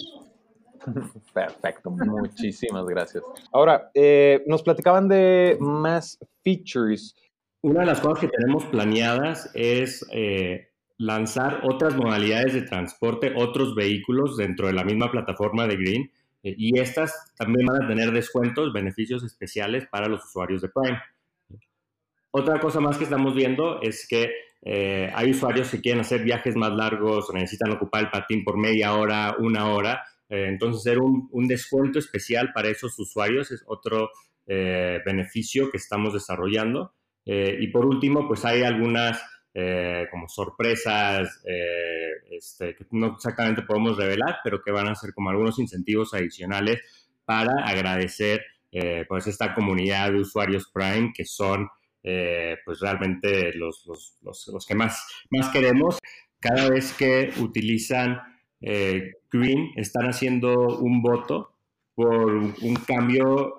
Perfecto, 1.33 1.91
muchísimas 1.91 2.85
gracias. 2.87 3.25
Ahora, 3.53 3.91
eh, 3.95 4.43
nos 4.47 4.63
platicaban 4.63 5.09
de 5.09 5.57
más 5.61 6.19
features. 6.43 7.17
Una 7.63 7.81
de 7.81 7.87
las 7.87 8.01
cosas 8.01 8.21
que 8.21 8.29
tenemos 8.29 8.65
planeadas 8.67 9.51
es 9.55 10.05
lanzar 10.99 11.61
otras 11.65 11.97
modalidades 11.97 12.55
de 12.55 12.63
transporte, 12.63 13.33
otros 13.37 13.75
vehículos 13.75 14.37
dentro 14.37 14.67
de 14.67 14.75
la 14.75 14.85
misma 14.85 15.11
plataforma 15.11 15.67
de 15.67 15.77
Green 15.77 16.11
eh, 16.43 16.55
y 16.57 16.79
estas 16.79 17.33
también 17.37 17.67
van 17.67 17.83
a 17.83 17.89
tener 17.89 18.13
descuentos, 18.13 18.73
beneficios 18.73 19.25
especiales 19.25 19.87
para 19.91 20.09
los 20.09 20.25
usuarios 20.25 20.63
de 20.63 20.69
Prime. 20.69 21.01
Otra 22.31 22.61
cosa 22.61 22.81
más 22.81 22.99
que 22.99 23.05
estamos 23.05 23.35
viendo 23.35 23.81
es 23.81 24.07
que 24.07 24.31
eh, 24.65 25.11
hay 25.15 25.31
usuarios 25.31 25.71
que 25.71 25.81
quieren 25.81 26.01
hacer 26.01 26.23
viajes 26.23 26.57
más 26.57 26.73
largos 26.73 27.29
o 27.29 27.33
necesitan 27.33 27.73
ocupar 27.73 28.05
el 28.05 28.11
patín 28.11 28.43
por 28.45 28.57
media 28.57 28.95
hora, 28.95 29.37
una 29.39 29.69
hora. 29.69 30.03
Eh, 30.29 30.47
entonces, 30.49 30.81
hacer 30.81 30.99
un, 30.99 31.47
descuento 31.47 31.99
especial 31.99 32.53
para 32.53 32.69
esos 32.69 32.99
usuarios 32.99 33.51
es 33.51 33.63
otro 33.67 34.11
beneficio 34.47 35.71
que 35.71 35.79
estamos 35.79 36.13
desarrollando. 36.13 36.93
y 37.25 37.67
por 37.69 37.87
último, 37.87 38.29
pues 38.29 38.45
hay 38.45 38.63
algunas 38.63 39.23
eh, 39.57 40.09
como 40.11 40.29
sorpresas 40.29 41.41
eh, 41.45 42.11
este, 42.33 42.75
que 42.75 42.85
no 42.91 43.15
exactamente 43.15 43.63
podemos 43.63 43.97
revelar, 43.97 44.39
pero 44.43 44.61
que 44.61 44.73
van 44.73 44.89
a 44.89 44.97
ser 44.97 45.15
como 45.15 45.31
algunos 45.31 45.61
incentivos 45.61 46.13
adicionales 46.13 46.81
para 47.25 47.65
agradecer 47.65 48.45
eh, 48.73 49.05
pues 49.09 49.29
esta 49.29 49.55
comunidad 49.55 50.11
de 50.11 50.19
usuarios 50.19 50.69
Prime 50.75 51.13
que 51.15 51.25
son 51.25 51.69
pues 52.65 52.81
realmente 52.81 53.55
los, 53.55 53.87
los, 53.87 54.49
los, 54.53 54.67
que 54.67 54.75
más, 54.75 55.07
más 55.31 55.49
queremos. 55.49 55.99
Cada 56.39 56.69
vez 56.69 56.93
que 56.93 57.33
utilizan 57.41 58.21
Green 58.61 59.71
están 59.77 60.07
haciendo 60.07 60.79
un 60.79 61.01
voto 61.01 61.57
por 61.95 62.35
un 62.35 62.77
cambio 62.87 63.57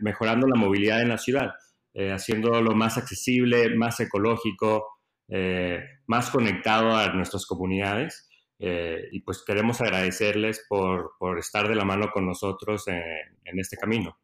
mejorando 0.00 0.46
la 0.46 0.58
movilidad 0.58 1.02
en 1.02 1.10
la 1.10 1.18
ciudad, 1.18 1.52
haciéndolo 1.94 2.74
más 2.74 2.96
accesible, 2.96 3.74
más 3.76 4.00
ecológico, 4.00 4.96
eh, 5.28 5.82
más 6.06 6.30
conectado 6.30 6.94
a 6.94 7.12
nuestras 7.12 7.46
comunidades. 7.46 8.28
Eh, 8.58 9.08
y 9.12 9.20
pues 9.20 9.44
queremos 9.46 9.80
agradecerles 9.80 10.64
por, 10.68 11.12
por, 11.18 11.38
estar 11.38 11.68
de 11.68 11.74
la 11.74 11.84
mano 11.84 12.10
con 12.12 12.26
nosotros 12.26 12.88
en, 12.88 13.58
este 13.58 13.76
camino. 13.76 14.18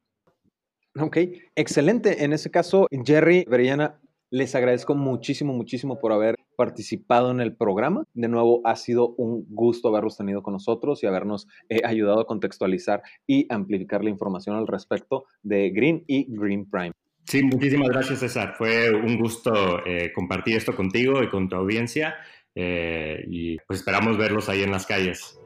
Ok, 0.98 1.16
excelente. 1.56 2.24
En 2.24 2.32
ese 2.32 2.50
caso, 2.50 2.86
Jerry, 3.04 3.44
Veriana, 3.48 3.98
les 4.30 4.54
agradezco 4.54 4.94
muchísimo, 4.94 5.52
muchísimo 5.52 5.98
por 5.98 6.12
haber 6.12 6.36
participado 6.56 7.30
en 7.30 7.40
el 7.40 7.54
programa. 7.54 8.04
De 8.14 8.28
nuevo, 8.28 8.60
ha 8.64 8.76
sido 8.76 9.14
un 9.16 9.46
gusto 9.48 9.88
haberlos 9.88 10.16
tenido 10.16 10.42
con 10.42 10.54
nosotros 10.54 11.02
y 11.02 11.06
habernos 11.06 11.46
eh, 11.68 11.80
ayudado 11.84 12.20
a 12.20 12.26
contextualizar 12.26 13.02
y 13.26 13.46
amplificar 13.52 14.02
la 14.02 14.10
información 14.10 14.56
al 14.56 14.66
respecto 14.66 15.24
de 15.42 15.70
Green 15.70 16.04
y 16.06 16.26
Green 16.28 16.68
Prime. 16.68 16.92
Sí, 17.26 17.42
muchísimas 17.42 17.88
gracias 17.88 18.20
César. 18.20 18.54
Fue 18.56 18.90
un 18.90 19.18
gusto 19.18 19.84
eh, 19.86 20.12
compartir 20.14 20.56
esto 20.56 20.74
contigo 20.74 21.22
y 21.22 21.28
con 21.28 21.48
tu 21.48 21.56
audiencia 21.56 22.14
eh, 22.54 23.24
y 23.28 23.56
pues 23.66 23.80
esperamos 23.80 24.18
verlos 24.18 24.48
ahí 24.48 24.62
en 24.62 24.70
las 24.70 24.86
calles. 24.86 25.38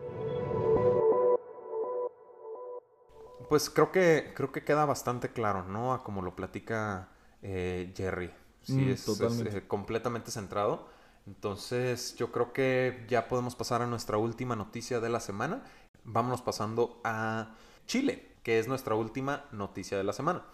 Pues 3.49 3.71
creo 3.71 3.93
que, 3.93 4.33
creo 4.35 4.53
que 4.53 4.65
queda 4.65 4.85
bastante 4.85 5.31
claro, 5.31 5.65
¿no? 5.65 5.93
A 5.93 6.03
como 6.03 6.23
lo 6.23 6.35
platica 6.35 7.09
eh, 7.43 7.93
Jerry. 7.97 8.31
Sí, 8.63 8.73
mm, 8.73 8.91
es, 8.91 9.63
completamente 9.69 10.31
centrado. 10.31 10.89
Entonces 11.27 12.15
yo 12.17 12.33
creo 12.33 12.53
que 12.53 13.05
ya 13.09 13.29
podemos 13.29 13.55
pasar 13.55 13.83
a 13.83 13.87
nuestra 13.87 14.17
última 14.17 14.57
noticia 14.57 15.01
de 15.01 15.09
la 15.09 15.21
semana. 15.21 15.63
Vámonos 16.05 16.43
pasando 16.43 17.01
a 17.05 17.55
Chile, 17.87 18.33
que 18.43 18.59
es 18.59 18.69
nuestra 18.69 18.95
última 18.95 19.45
noticia 19.53 19.97
de 19.97 20.05
la 20.05 20.13
semana. 20.13 20.45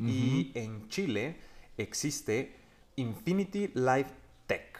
Y 0.00 0.52
en 0.54 0.88
Chile 0.88 1.40
existe 1.76 2.56
Infinity 2.94 3.72
Life 3.74 4.12
Tech. 4.46 4.78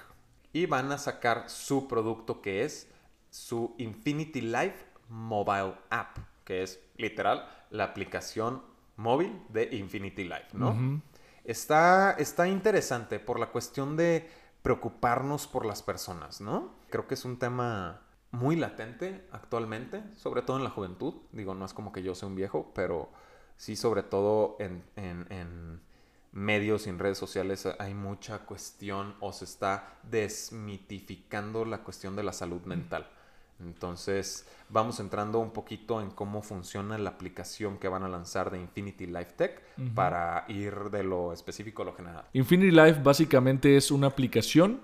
Y 0.53 0.67
van 0.67 0.93
a 0.93 0.99
sacar 0.99 1.51
su 1.51 1.89
producto 1.89 2.41
que 2.41 2.63
es 2.63 2.89
su 3.31 3.75
Infinity 3.79 4.43
Life 4.43 4.87
Mobile 5.09 5.75
App, 5.91 6.19
que 6.45 6.63
es 6.63 6.79
literal 6.99 7.49
la 7.71 7.85
aplicación 7.85 8.63
móvil 8.97 9.43
de 9.49 9.75
Infinity 9.77 10.25
Life, 10.25 10.49
¿no? 10.53 11.01
está, 11.45 12.13
está 12.13 12.47
interesante 12.47 13.19
por 13.19 13.41
la 13.41 13.47
cuestión 13.47 13.97
de 13.97 14.29
preocuparnos 14.63 15.47
por 15.47 15.65
las 15.65 15.83
personas, 15.83 16.41
¿no? 16.41 16.75
Creo 16.91 17.07
que 17.07 17.15
es 17.15 17.25
un 17.25 17.39
tema 17.39 18.03
muy 18.31 18.57
latente 18.57 19.27
actualmente, 19.33 20.03
sobre 20.17 20.43
todo 20.43 20.59
en 20.59 20.65
la 20.65 20.71
juventud. 20.71 21.15
Digo, 21.33 21.55
no 21.55 21.65
es 21.65 21.73
como 21.73 21.93
que 21.93 22.03
yo 22.03 22.15
sea 22.15 22.29
un 22.29 22.35
viejo, 22.35 22.73
pero 22.75 23.11
sí, 23.57 23.77
sobre 23.77 24.03
todo 24.03 24.57
en, 24.59 25.81
medios 26.31 26.87
y 26.87 26.91
en 26.91 26.99
redes 26.99 27.17
sociales 27.17 27.67
hay 27.79 27.95
mucha 27.95 28.41
cuestión 28.41 29.17
o 29.21 29.33
se 29.33 29.47
está 29.47 29.99
desmitificando 30.03 31.65
la 31.65 31.79
cuestión 31.79 32.15
de 32.15 32.23
la 32.23 32.33
salud 32.33 32.61
mental. 32.63 33.09
Entonces, 33.61 34.47
vamos 34.69 35.01
entrando 35.01 35.41
un 35.41 35.51
poquito 35.51 36.01
en 36.01 36.11
cómo 36.11 36.43
funciona 36.43 36.97
la 36.99 37.11
aplicación 37.11 37.79
que 37.79 37.89
van 37.89 38.03
a 38.05 38.09
lanzar 38.09 38.51
de 38.51 38.61
Infinity 38.61 39.07
Life 39.07 39.33
Tech 39.37 39.63
para 39.95 40.45
ir 40.49 40.75
de 40.91 41.03
lo 41.03 41.33
específico 41.33 41.83
a 41.83 41.87
lo 41.87 41.95
general. 41.95 42.25
Infinity 42.33 42.71
Life 42.71 43.01
básicamente 43.03 43.77
es 43.77 43.91
una 43.91 44.07
aplicación 44.07 44.81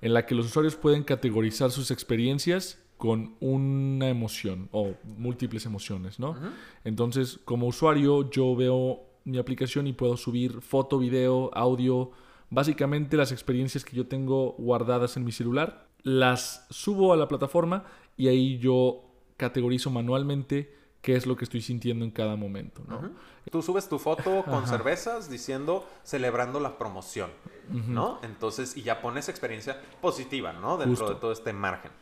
en 0.00 0.14
la 0.14 0.26
que 0.26 0.34
los 0.34 0.46
usuarios 0.46 0.76
pueden 0.76 1.04
categorizar 1.04 1.70
sus 1.70 1.90
experiencias 1.90 2.82
con 2.96 3.36
una 3.40 4.08
emoción 4.08 4.68
o 4.72 4.94
múltiples 5.04 5.66
emociones, 5.66 6.18
¿no? 6.18 6.36
Entonces, 6.84 7.38
como 7.44 7.66
usuario, 7.66 8.30
yo 8.30 8.56
veo 8.56 9.02
mi 9.24 9.38
aplicación 9.38 9.86
y 9.86 9.92
puedo 9.92 10.16
subir 10.16 10.62
foto, 10.62 10.98
video, 10.98 11.50
audio, 11.54 12.12
básicamente 12.48 13.16
las 13.16 13.32
experiencias 13.32 13.84
que 13.84 13.96
yo 13.96 14.06
tengo 14.06 14.52
guardadas 14.52 15.16
en 15.16 15.24
mi 15.24 15.32
celular, 15.32 15.88
las 16.02 16.66
subo 16.70 17.12
a 17.12 17.16
la 17.16 17.26
plataforma 17.26 17.84
y 18.16 18.28
ahí 18.28 18.58
yo 18.58 19.02
categorizo 19.36 19.90
manualmente 19.90 20.74
qué 21.02 21.14
es 21.14 21.26
lo 21.26 21.36
que 21.36 21.44
estoy 21.44 21.62
sintiendo 21.62 22.04
en 22.04 22.10
cada 22.10 22.36
momento, 22.36 22.82
¿no? 22.88 23.10
Tú 23.50 23.62
subes 23.62 23.88
tu 23.88 23.98
foto 23.98 24.44
con 24.50 24.66
cervezas 24.66 25.30
diciendo 25.30 25.88
celebrando 26.02 26.58
la 26.58 26.78
promoción, 26.78 27.30
¿no? 27.70 28.18
Entonces, 28.22 28.76
y 28.76 28.82
ya 28.82 29.00
pones 29.00 29.28
experiencia 29.28 29.80
positiva, 30.00 30.52
¿no? 30.52 30.76
Dentro 30.76 31.08
de 31.08 31.14
todo 31.16 31.32
este 31.32 31.52
margen. 31.52 31.92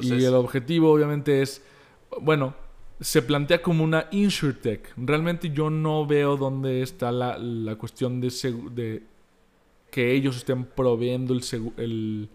Y 0.00 0.24
el 0.24 0.34
objetivo 0.34 0.92
obviamente 0.92 1.42
es, 1.42 1.62
bueno, 2.20 2.54
se 3.00 3.22
plantea 3.22 3.60
como 3.60 3.84
una 3.84 4.08
insurtech. 4.10 4.92
Realmente 4.96 5.50
yo 5.50 5.70
no 5.70 6.06
veo 6.06 6.36
dónde 6.36 6.82
está 6.82 7.12
la, 7.12 7.38
la 7.38 7.76
cuestión 7.76 8.20
de, 8.20 8.32
de, 8.72 9.02
que 9.90 10.12
ellos 10.12 10.36
estén 10.36 10.64
proveyendo 10.64 11.34
el, 11.34 11.42
el, 11.76 12.28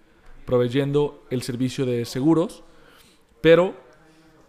proveyendo 0.45 1.25
el 1.29 1.41
servicio 1.41 1.85
de 1.85 2.05
seguros, 2.05 2.63
pero 3.41 3.75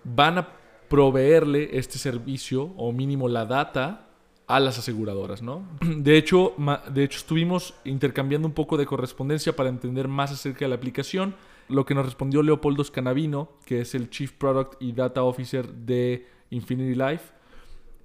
van 0.05 0.39
a 0.39 0.49
proveerle 0.89 1.79
este 1.79 1.99
servicio 1.99 2.73
o 2.77 2.93
mínimo 2.93 3.29
la 3.29 3.47
data 3.47 4.09
a 4.51 4.59
las 4.59 4.79
aseguradoras, 4.79 5.43
¿no? 5.43 5.63
De 5.81 6.17
hecho, 6.17 6.55
de 6.93 7.05
hecho, 7.05 7.19
estuvimos 7.19 7.75
intercambiando 7.85 8.49
un 8.49 8.55
poco 8.55 8.77
de 8.77 8.85
correspondencia 8.85 9.55
para 9.55 9.69
entender 9.69 10.09
más 10.09 10.33
acerca 10.33 10.65
de 10.65 10.71
la 10.71 10.75
aplicación. 10.75 11.37
Lo 11.69 11.87
que 11.87 11.95
nos 11.95 12.05
respondió 12.05 12.43
Leopoldo 12.43 12.83
Scanavino, 12.83 13.53
que 13.65 13.83
es 13.83 13.95
el 13.95 14.11
Chief 14.11 14.33
Product 14.33 14.75
y 14.83 14.91
Data 14.91 15.23
Officer 15.23 15.69
de 15.73 16.27
Infinity 16.51 16.97
Life, 16.97 17.33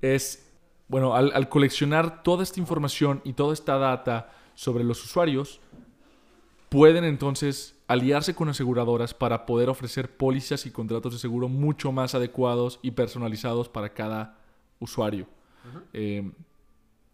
es, 0.04 0.54
bueno, 0.88 1.16
al, 1.16 1.50
coleccionar 1.50 2.22
toda 2.22 2.44
esta 2.44 2.60
información 2.60 3.22
y 3.24 3.34
toda 3.34 3.54
esta 3.54 3.80
data 3.80 4.30
sobre 4.54 4.84
los 4.84 5.04
usuarios, 5.04 5.60
pueden 6.70 7.04
entonces 7.06 7.75
aliarse 7.88 8.34
con 8.34 8.50
aseguradoras 8.50 9.14
para 9.14 9.46
poder 9.46 9.70
ofrecer 9.70 10.16
pólizas 10.18 10.66
y 10.66 10.72
contratos 10.72 11.14
de 11.14 11.20
seguro 11.20 11.48
mucho 11.48 11.92
más 11.92 12.16
adecuados 12.16 12.80
y 12.82 12.92
personalizados 12.92 13.70
para 13.70 13.94
cada 13.94 14.40
usuario. 14.80 15.28
Eh, 15.94 16.32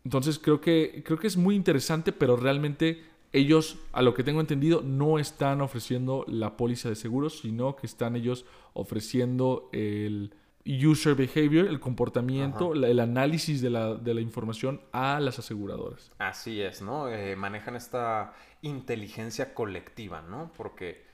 entonces 0.03 0.39
creo 0.39 0.61
que, 0.61 1.03
creo 1.05 1.17
que 1.17 1.27
es 1.27 1.37
muy 1.37 1.55
interesante, 1.55 2.11
pero 2.11 2.35
realmente 2.35 3.03
ellos, 3.33 3.77
a 3.93 4.01
lo 4.01 4.13
que 4.13 4.23
tengo 4.23 4.41
entendido, 4.41 4.81
no 4.81 5.19
están 5.19 5.61
ofreciendo 5.61 6.25
la 6.27 6.57
póliza 6.57 6.89
de 6.89 6.95
seguros, 6.95 7.39
sino 7.39 7.75
que 7.75 7.87
están 7.87 8.15
ellos 8.15 8.45
ofreciendo 8.73 9.69
el 9.71 10.33
user 10.65 11.15
behavior, 11.15 11.67
el 11.67 11.79
comportamiento, 11.79 12.73
el 12.73 12.99
análisis 12.99 13.61
de 13.61 13.69
la, 13.69 13.95
de 13.95 14.13
la, 14.13 14.21
información 14.21 14.81
a 14.91 15.19
las 15.19 15.39
aseguradoras. 15.39 16.11
Así 16.19 16.61
es, 16.61 16.81
¿no? 16.81 17.09
Eh, 17.09 17.35
manejan 17.35 17.75
esta 17.75 18.33
inteligencia 18.61 19.53
colectiva, 19.53 20.21
¿no? 20.21 20.51
Porque 20.55 21.09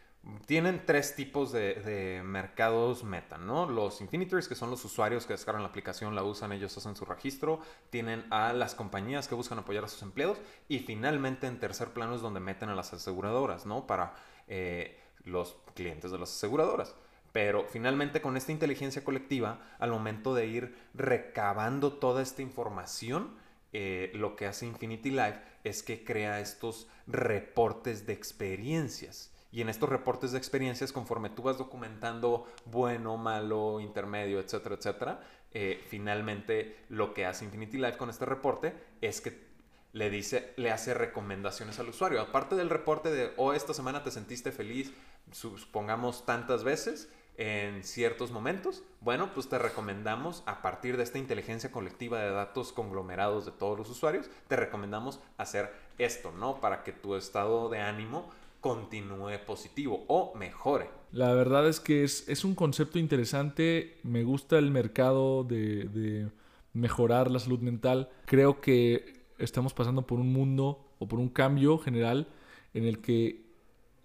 tienen 0.45 0.83
tres 0.85 1.15
tipos 1.15 1.51
de, 1.51 2.21
mercados 2.23 3.03
meta, 3.03 3.37
¿no? 3.37 3.65
Los 3.65 4.01
Infinitors, 4.01 4.47
que 4.47 4.55
son 4.55 4.69
los 4.69 4.83
usuarios 4.83 5.25
que 5.25 5.33
descargan 5.33 5.63
la 5.63 5.69
aplicación, 5.69 6.15
la 6.15 6.23
usan, 6.23 6.51
ellos 6.51 6.77
hacen 6.77 6.95
su 6.95 7.05
registro. 7.05 7.59
Tienen 7.89 8.25
a 8.31 8.53
las 8.53 8.75
compañías 8.75 9.27
que 9.27 9.35
buscan 9.35 9.59
apoyar 9.59 9.85
a 9.85 9.87
sus 9.87 10.01
empleados. 10.01 10.37
Y 10.67 10.79
finalmente, 10.79 11.47
en 11.47 11.59
tercer 11.59 11.89
plano, 11.89 12.15
es 12.15 12.21
donde 12.21 12.39
meten 12.39 12.69
a 12.69 12.75
las 12.75 12.93
aseguradoras, 12.93 13.65
¿no? 13.65 13.87
Para 13.87 14.15
eh, 14.47 14.99
los 15.23 15.55
clientes 15.75 16.11
de 16.11 16.19
las 16.19 16.35
aseguradoras. 16.35 16.95
Pero 17.31 17.65
finalmente, 17.69 18.21
con 18.21 18.37
esta 18.37 18.51
inteligencia 18.51 19.03
colectiva, 19.03 19.59
al 19.79 19.91
momento 19.91 20.33
de 20.33 20.47
ir 20.47 20.75
recabando 20.93 21.93
toda 21.93 22.21
esta 22.21 22.41
información, 22.41 23.35
eh, 23.73 24.11
lo 24.15 24.35
que 24.35 24.47
hace 24.47 24.65
Infinity 24.65 25.11
Life 25.11 25.39
es 25.63 25.83
que 25.83 26.03
crea 26.03 26.39
estos 26.39 26.87
reportes 27.05 28.05
de 28.07 28.13
experiencias 28.13 29.31
y 29.51 29.61
en 29.61 29.69
estos 29.69 29.89
reportes 29.89 30.31
de 30.31 30.37
experiencias, 30.37 30.91
conforme 30.91 31.29
tú 31.29 31.43
vas 31.43 31.57
documentando 31.57 32.45
bueno, 32.65 33.17
malo, 33.17 33.79
intermedio, 33.79 34.39
etcétera, 34.39 34.75
etcétera, 34.75 35.21
eh, 35.51 35.83
finalmente 35.87 36.85
lo 36.89 37.13
que 37.13 37.25
hace 37.25 37.45
Infinity 37.45 37.77
Life 37.77 37.97
con 37.97 38.09
este 38.09 38.25
reporte 38.25 38.75
es 39.01 39.21
que 39.21 39.47
le 39.93 40.09
dice, 40.09 40.53
le 40.57 40.69
hace 40.69 40.93
recomendaciones 40.93 41.79
al 41.79 41.89
usuario. 41.89 42.21
Aparte 42.21 42.55
del 42.55 42.69
reporte 42.69 43.09
de, 43.09 43.31
oh, 43.37 43.53
esta 43.53 43.73
semana 43.73 44.03
te 44.03 44.11
sentiste 44.11 44.51
feliz, 44.51 44.93
supongamos 45.31 46.25
tantas 46.25 46.63
veces, 46.63 47.09
en 47.37 47.83
ciertos 47.83 48.31
momentos, 48.31 48.83
bueno, 49.01 49.31
pues 49.33 49.47
te 49.47 49.59
recomendamos, 49.59 50.41
a 50.47 50.61
partir 50.63 50.97
de 50.97 51.03
esta 51.03 51.19
inteligencia 51.19 51.71
colectiva 51.71 52.19
de 52.19 52.31
datos 52.31 52.73
conglomerados 52.73 53.45
de 53.45 53.51
todos 53.51 53.77
los 53.77 53.89
usuarios, 53.89 54.29
te 54.47 54.55
recomendamos 54.55 55.19
hacer 55.37 55.71
esto, 55.99 56.31
¿no? 56.31 56.59
Para 56.59 56.83
que 56.83 56.93
tu 56.93 57.15
estado 57.15 57.69
de 57.69 57.79
ánimo 57.79 58.31
continúe 58.59 59.37
positivo 59.45 60.03
o 60.07 60.33
mejore. 60.35 60.89
La 61.11 61.33
verdad 61.33 61.67
es 61.67 61.79
que 61.79 62.03
es, 62.03 62.43
un 62.43 62.55
concepto 62.55 62.97
interesante, 62.99 63.97
me 64.03 64.23
gusta 64.23 64.57
el 64.57 64.71
mercado 64.71 65.43
de, 65.43 66.27
mejorar 66.73 67.31
la 67.31 67.39
salud 67.39 67.59
mental. 67.59 68.09
Creo 68.25 68.61
que 68.61 69.25
estamos 69.37 69.73
pasando 69.73 70.07
por 70.07 70.19
un 70.19 70.33
mundo 70.33 70.91
o 70.99 71.07
por 71.07 71.19
un 71.19 71.29
cambio 71.29 71.77
general 71.77 72.27
en 72.73 72.83
el 72.83 72.99
que 72.99 73.46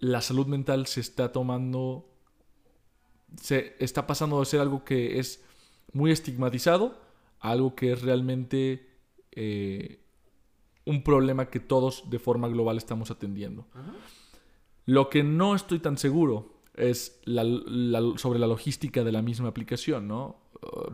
la 0.03 0.19
salud 0.19 0.47
mental 0.47 0.85
se 0.85 0.99
está 0.99 1.31
tomando, 1.31 2.05
se 3.41 3.77
está 3.79 4.05
pasando 4.05 4.41
de 4.41 4.45
ser 4.45 4.59
algo 4.59 4.83
que 4.83 5.17
es 5.17 5.45
muy 5.93 6.11
estigmatizado 6.11 6.99
a 7.39 7.51
algo 7.51 7.73
que 7.73 7.93
es 7.93 8.01
realmente 8.01 8.89
eh, 9.31 10.01
un 10.83 11.03
problema 11.03 11.49
que 11.49 11.61
todos 11.61 12.09
de 12.09 12.19
forma 12.19 12.49
global 12.49 12.77
estamos 12.77 13.11
atendiendo. 13.11 13.65
Lo 14.85 15.09
que 15.09 15.23
no 15.23 15.55
estoy 15.55 15.79
tan 15.79 15.97
seguro 15.97 16.51
es 16.75 17.21
sobre 18.17 18.39
la 18.39 18.47
logística 18.47 19.05
de 19.05 19.11
la 19.13 19.21
misma 19.21 19.47
aplicación, 19.47 20.09
¿no? 20.09 20.35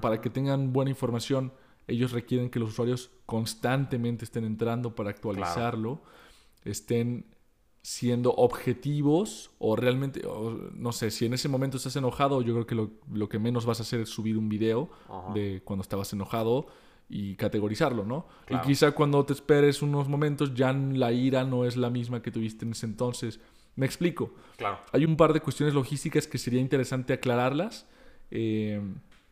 Para 0.01 0.21
que 0.21 0.29
tengan 0.29 0.71
buena 0.71 0.91
información, 0.91 1.51
ellos 1.87 2.11
requieren 2.11 2.51
que 2.51 2.59
los 2.59 2.69
usuarios 2.69 3.09
constantemente 3.25 4.23
estén 4.23 4.45
entrando 4.45 4.93
para 4.93 5.09
actualizarlo, 5.09 6.03
estén 6.63 7.25
siendo 7.81 8.33
objetivos 8.33 9.51
o 9.57 9.75
realmente, 9.75 10.21
no 10.73 10.91
sé, 10.91 11.11
si 11.11 11.25
en 11.25 11.33
ese 11.33 11.47
momento 11.47 11.77
estás 11.77 11.95
enojado, 11.95 12.41
yo 12.41 12.53
creo 12.53 12.67
que 12.67 12.75
lo, 12.75 13.29
que 13.29 13.39
menos 13.39 13.65
vas 13.65 13.79
a 13.79 13.83
hacer 13.83 14.01
es 14.01 14.09
subir 14.09 14.37
un 14.37 14.49
video 14.49 14.89
de 15.33 15.61
cuando 15.63 15.83
estabas 15.83 16.11
enojado 16.13 16.67
y 17.07 17.35
categorizarlo, 17.35 18.05
¿no? 18.05 18.27
Y 18.49 18.57
quizá 18.59 18.91
cuando 18.91 19.25
te 19.25 19.33
esperes 19.33 19.81
unos 19.81 20.07
momentos 20.07 20.53
ya 20.53 20.71
la 20.73 21.11
ira 21.11 21.43
no 21.43 21.65
es 21.65 21.77
la 21.77 21.89
misma 21.89 22.21
que 22.21 22.31
tuviste 22.31 22.65
en 22.65 22.71
ese 22.71 22.85
entonces 22.85 23.39
me 23.79 23.85
explico. 23.85 24.33
Claro. 24.57 24.79
Hay 24.91 25.05
un 25.05 25.15
par 25.15 25.31
de 25.31 25.39
cuestiones 25.39 25.73
logísticas 25.73 26.27
que 26.27 26.37
sería 26.37 26.59
interesante 26.59 27.13
aclararlas, 27.13 27.87
eh, 28.29 28.81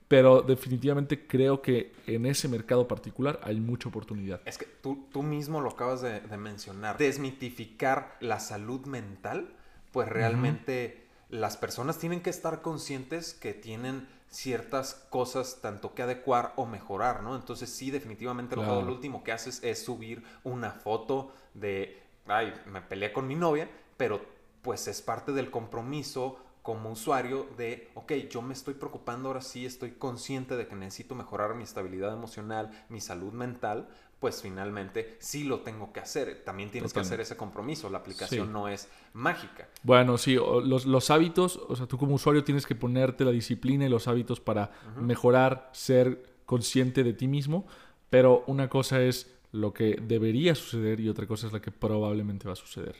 pero 0.07 0.41
definitivamente 0.41 1.27
creo 1.27 1.61
que 1.61 1.93
en 2.05 2.25
ese 2.25 2.47
mercado 2.47 2.87
particular 2.87 3.39
hay 3.43 3.59
mucha 3.59 3.89
oportunidad. 3.89 4.41
Es 4.45 4.57
que 4.57 4.65
tú, 4.65 5.07
tú 5.11 5.21
mismo 5.21 5.59
lo 5.59 5.71
acabas 5.71 6.01
de, 6.01 6.21
mencionar. 6.37 6.97
Desmitificar 6.97 8.15
la 8.21 8.39
salud 8.39 8.85
mental, 8.85 9.53
pues 9.91 10.07
realmente 10.07 11.07
las 11.29 11.57
personas 11.57 11.97
tienen 11.97 12.21
que 12.21 12.29
estar 12.29 12.61
conscientes 12.61 13.33
que 13.33 13.53
tienen 13.53 14.07
ciertas 14.29 15.07
cosas 15.09 15.59
tanto 15.61 15.93
que 15.93 16.03
adecuar 16.03 16.53
o 16.55 16.65
mejorar, 16.65 17.23
¿no? 17.23 17.35
Entonces 17.35 17.69
sí, 17.69 17.91
definitivamente 17.91 18.55
lo, 18.55 18.81
lo 18.81 18.91
último 18.91 19.23
que 19.23 19.31
haces 19.31 19.61
es 19.63 19.83
subir 19.83 20.23
una 20.43 20.71
foto 20.71 21.33
de, 21.53 22.01
ay, 22.27 22.53
me 22.65 22.81
peleé 22.81 23.11
con 23.11 23.27
mi 23.27 23.35
novia, 23.35 23.69
pero 23.97 24.21
pues 24.61 24.87
es 24.87 25.01
parte 25.01 25.31
del 25.31 25.49
compromiso 25.49 26.39
como 26.67 26.91
usuario 26.91 27.47
de, 27.55 27.87
ok, 27.93 28.11
yo 28.29 28.41
me 28.41 28.51
estoy 28.51 28.73
preocupando 28.73 29.29
ahora 29.29 29.39
sí, 29.39 29.65
estoy 29.65 29.91
consciente 29.91 30.57
de 30.57 30.67
que 30.67 30.75
necesito 30.75 31.15
mejorar 31.15 31.55
mi 31.55 31.63
estabilidad 31.63 32.11
emocional, 32.11 32.71
mi 32.89 32.99
salud 32.99 33.31
mental, 33.31 33.87
pues 34.19 34.41
finalmente 34.41 35.15
sí 35.19 35.45
lo 35.45 35.61
tengo 35.61 35.93
que 35.93 36.01
hacer. 36.01 36.43
También 36.43 36.69
tienes 36.69 36.91
que 36.91 36.99
hacer 36.99 37.21
ese 37.21 37.37
compromiso, 37.37 37.89
la 37.89 37.99
aplicación 37.99 38.51
no 38.51 38.67
es 38.67 38.89
mágica. 39.13 39.69
Bueno, 39.81 40.17
sí, 40.17 40.35
los, 40.35 41.09
hábitos, 41.09 41.55
o 41.69 41.77
sea, 41.77 41.85
tú 41.85 41.97
como 41.97 42.15
usuario 42.15 42.43
tienes 42.43 42.65
que 42.65 42.75
ponerte 42.75 43.23
la 43.23 43.31
disciplina 43.31 43.85
y 43.85 43.89
los 43.89 44.09
hábitos 44.09 44.41
para 44.41 44.69
mejorar, 44.99 45.69
ser 45.71 46.21
consciente 46.45 47.01
de 47.05 47.13
ti 47.13 47.29
mismo, 47.29 47.65
pero 48.09 48.43
una 48.45 48.67
cosa 48.67 49.01
es 49.01 49.33
lo 49.53 49.73
que 49.73 49.97
debería 50.01 50.53
suceder 50.53 50.99
y 50.99 51.07
otra 51.07 51.27
cosa 51.27 51.47
es 51.47 51.53
la 51.53 51.61
que 51.61 51.71
probablemente 51.71 52.45
va 52.45 52.53
a 52.53 52.57
suceder. 52.57 52.97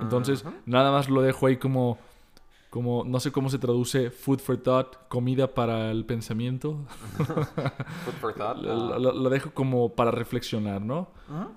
Entonces, 0.00 0.42
nada 0.66 0.90
más 0.90 1.10
lo 1.10 1.20
dejo 1.20 1.46
ahí 1.46 1.56
como, 1.56 1.98
como, 2.70 3.04
no 3.04 3.18
sé 3.18 3.32
cómo 3.32 3.50
se 3.50 3.58
traduce 3.58 4.10
food 4.10 4.38
for 4.38 4.56
thought, 4.56 4.96
comida 5.08 5.52
para 5.52 5.90
el 5.90 6.06
pensamiento. 6.06 6.78
food 7.16 8.14
for 8.20 8.34
thought. 8.34 8.58
lo, 8.58 9.28
dejo 9.28 9.52
como 9.52 9.94
para 9.94 10.12
reflexionar, 10.12 10.80
¿no? 10.80 11.08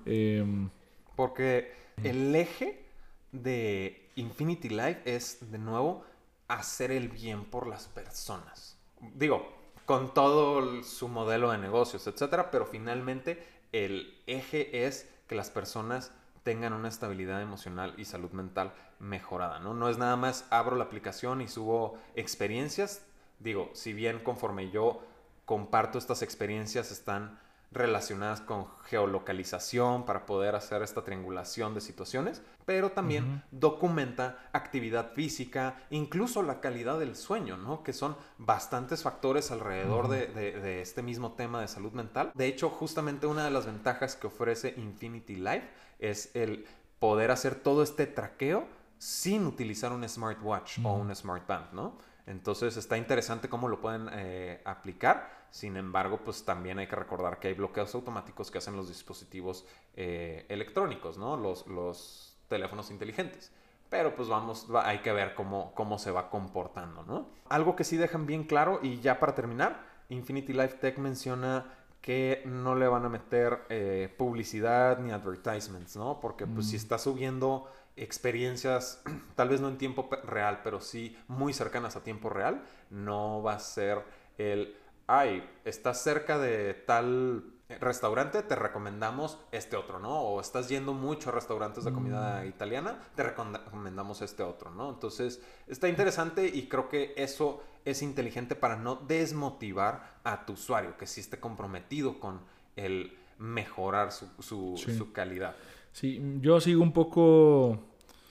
Em, 0.04 0.68
Porque 1.14 1.72
el 2.02 2.34
eje 2.34 2.84
de 3.30 4.10
Infinity 4.16 4.68
Life 4.68 5.02
es, 5.04 5.50
de 5.52 5.58
nuevo, 5.58 6.04
hacer 6.48 6.90
el 6.90 7.08
bien 7.08 7.44
por 7.44 7.68
las 7.68 7.86
personas. 7.86 8.76
Digo, 9.14 9.48
con 9.86 10.14
todo 10.14 10.82
su 10.82 11.08
modelo 11.08 11.52
de 11.52 11.58
negocios, 11.58 12.06
etcétera, 12.06 12.50
pero 12.50 12.66
finalmente 12.66 13.42
el 13.72 14.20
eje 14.26 14.86
es 14.86 15.08
que 15.28 15.34
las 15.34 15.50
personas 15.50 16.12
tengan 16.44 16.74
una 16.74 16.88
estabilidad 16.88 17.42
emocional 17.42 17.94
y 17.96 18.04
salud 18.04 18.30
mental 18.30 18.72
mejorada, 19.00 19.58
¿no? 19.58 19.74
No 19.74 19.88
es 19.88 19.98
nada 19.98 20.14
más 20.16 20.46
abro 20.50 20.76
la 20.76 20.84
aplicación 20.84 21.40
y 21.40 21.48
subo 21.48 21.98
experiencias. 22.14 23.04
Digo, 23.40 23.70
si 23.72 23.92
bien 23.92 24.20
conforme 24.20 24.70
yo 24.70 25.02
comparto 25.44 25.98
estas 25.98 26.22
experiencias 26.22 26.92
están 26.92 27.40
relacionadas 27.74 28.40
con 28.40 28.68
geolocalización 28.84 30.06
para 30.06 30.26
poder 30.26 30.54
hacer 30.54 30.82
esta 30.82 31.02
triangulación 31.02 31.74
de 31.74 31.80
situaciones, 31.80 32.40
pero 32.64 32.92
también 32.92 33.42
documenta 33.50 34.48
actividad 34.52 35.12
física, 35.12 35.76
incluso 35.90 36.42
la 36.42 36.60
calidad 36.60 36.98
del 36.98 37.16
sueño, 37.16 37.56
¿no? 37.56 37.82
Que 37.82 37.92
son 37.92 38.16
bastantes 38.38 39.02
factores 39.02 39.50
alrededor 39.50 40.08
de, 40.08 40.28
de, 40.28 40.80
este 40.80 41.02
mismo 41.02 41.32
tema 41.32 41.60
de 41.60 41.68
salud 41.68 41.92
mental. 41.92 42.30
De 42.34 42.46
hecho, 42.46 42.70
justamente 42.70 43.26
una 43.26 43.44
de 43.44 43.50
las 43.50 43.66
ventajas 43.66 44.14
que 44.16 44.28
ofrece 44.28 44.74
Infinity 44.76 45.36
Life 45.36 45.68
es 45.98 46.30
el 46.34 46.66
poder 47.00 47.32
hacer 47.32 47.56
todo 47.56 47.82
este 47.82 48.06
traqueo 48.06 48.66
sin 48.98 49.46
utilizar 49.46 49.92
un 49.92 50.08
smartwatch 50.08 50.78
o 50.82 50.94
un 50.94 51.14
smartband, 51.14 51.72
¿no? 51.72 51.98
Entonces 52.26 52.76
está 52.76 52.96
interesante 52.96 53.48
cómo 53.48 53.68
lo 53.68 53.80
pueden 53.80 54.08
eh, 54.12 54.62
aplicar. 54.64 55.44
Sin 55.50 55.76
embargo, 55.76 56.20
pues 56.24 56.44
también 56.44 56.78
hay 56.78 56.86
que 56.86 56.96
recordar 56.96 57.38
que 57.38 57.48
hay 57.48 57.54
bloqueos 57.54 57.94
automáticos 57.94 58.50
que 58.50 58.58
hacen 58.58 58.76
los 58.76 58.88
dispositivos 58.88 59.66
eh, 59.94 60.46
electrónicos, 60.48 61.18
¿no? 61.18 61.36
Los, 61.36 61.66
los 61.66 62.36
teléfonos 62.48 62.90
inteligentes. 62.90 63.52
Pero 63.90 64.16
pues 64.16 64.28
vamos, 64.28 64.66
hay 64.82 64.98
que 65.00 65.12
ver 65.12 65.34
cómo, 65.34 65.72
cómo 65.74 65.98
se 65.98 66.10
va 66.10 66.30
comportando, 66.30 67.04
¿no? 67.04 67.28
Algo 67.48 67.76
que 67.76 67.84
sí 67.84 67.96
dejan 67.96 68.26
bien 68.26 68.44
claro 68.44 68.80
y 68.82 69.00
ya 69.00 69.20
para 69.20 69.34
terminar, 69.34 69.84
Infinity 70.08 70.52
Life 70.52 70.78
Tech 70.78 70.98
menciona 70.98 71.66
que 72.00 72.42
no 72.44 72.74
le 72.74 72.86
van 72.86 73.04
a 73.04 73.08
meter 73.08 73.60
eh, 73.70 74.12
publicidad 74.18 74.98
ni 74.98 75.10
advertisements, 75.10 75.96
¿no? 75.96 76.20
Porque 76.20 76.46
pues 76.46 76.66
si 76.66 76.74
mm. 76.74 76.76
está 76.76 76.98
subiendo 76.98 77.66
experiencias, 77.96 79.02
tal 79.34 79.48
vez 79.48 79.60
no 79.60 79.68
en 79.68 79.78
tiempo 79.78 80.08
real, 80.24 80.60
pero 80.62 80.80
sí 80.80 81.16
muy 81.28 81.52
cercanas 81.52 81.96
a 81.96 82.02
tiempo 82.02 82.28
real, 82.28 82.62
no 82.90 83.42
va 83.42 83.54
a 83.54 83.58
ser 83.58 84.02
el, 84.38 84.76
ay, 85.06 85.48
estás 85.64 86.02
cerca 86.02 86.38
de 86.38 86.74
tal 86.74 87.44
restaurante, 87.80 88.42
te 88.42 88.54
recomendamos 88.54 89.38
este 89.50 89.76
otro, 89.76 89.98
¿no? 89.98 90.20
O 90.20 90.40
estás 90.40 90.68
yendo 90.68 90.92
mucho 90.92 91.30
a 91.30 91.32
restaurantes 91.32 91.84
de 91.84 91.92
comida 91.92 92.42
mm. 92.42 92.48
italiana, 92.48 92.98
te 93.14 93.22
recomendamos 93.22 94.22
este 94.22 94.42
otro, 94.42 94.70
¿no? 94.70 94.90
Entonces, 94.90 95.40
está 95.66 95.88
interesante 95.88 96.46
y 96.46 96.68
creo 96.68 96.88
que 96.88 97.14
eso 97.16 97.62
es 97.84 98.02
inteligente 98.02 98.54
para 98.54 98.76
no 98.76 98.96
desmotivar 98.96 100.18
a 100.24 100.44
tu 100.46 100.54
usuario, 100.54 100.96
que 100.96 101.06
sí 101.06 101.20
esté 101.20 101.40
comprometido 101.40 102.20
con 102.20 102.40
el 102.76 103.16
mejorar 103.38 104.12
su, 104.12 104.28
su 104.40 105.12
calidad. 105.12 105.54
Sí, 105.92 106.20
yo 106.40 106.60
sigo 106.60 106.82
un 106.82 106.92
poco 106.92 107.78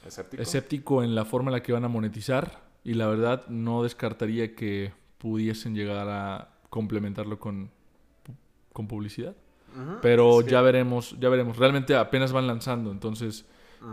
¿Escéptico? 0.06 1.04
en 1.04 1.16
la 1.16 1.26
forma 1.26 1.50
en 1.50 1.54
la 1.54 1.64
que 1.64 1.72
van 1.72 1.86
a 1.86 1.88
monetizar 1.88 2.62
y 2.84 2.94
la 2.94 3.08
verdad 3.08 3.48
no 3.48 3.84
descartaría 3.84 4.54
que 4.54 4.92
pudiesen 5.18 5.74
llegar 5.74 6.08
a 6.10 6.50
complementarlo 6.70 7.40
con, 7.40 7.72
con 8.74 8.88
publicidad. 8.88 9.36
Pero 10.02 10.42
ya 10.42 10.62
veremos, 10.62 11.18
ya 11.20 11.30
veremos. 11.30 11.58
Realmente 11.58 11.96
apenas 11.96 12.32
van 12.32 12.46
lanzando, 12.46 12.92
entonces... 12.92 13.46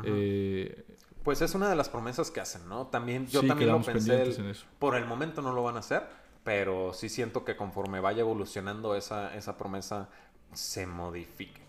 Eh, 0.05 0.85
pues 1.23 1.41
es 1.41 1.55
una 1.55 1.71
de 1.71 1.77
las 1.77 1.89
promesas 1.89 2.31
que 2.31 2.41
hacen, 2.41 2.69
¿no? 2.69 2.89
También, 2.89 3.27
yo 3.29 3.43
también 3.43 3.71
lo 3.71 3.81
pensé. 3.81 4.35
Por 4.79 4.97
el 4.97 5.07
momento 5.07 5.43
no 5.43 5.53
lo 5.53 5.63
van 5.63 5.77
a 5.77 5.79
hacer, 5.81 6.03
pero 6.45 6.93
sí 6.93 7.09
siento 7.09 7.45
que 7.45 7.57
conforme 7.57 8.01
vaya 8.01 8.21
evolucionando 8.21 8.95
esa, 8.95 9.35
esa 9.35 9.57
promesa 9.57 10.09
se 10.53 10.87
modifique. 10.87 11.61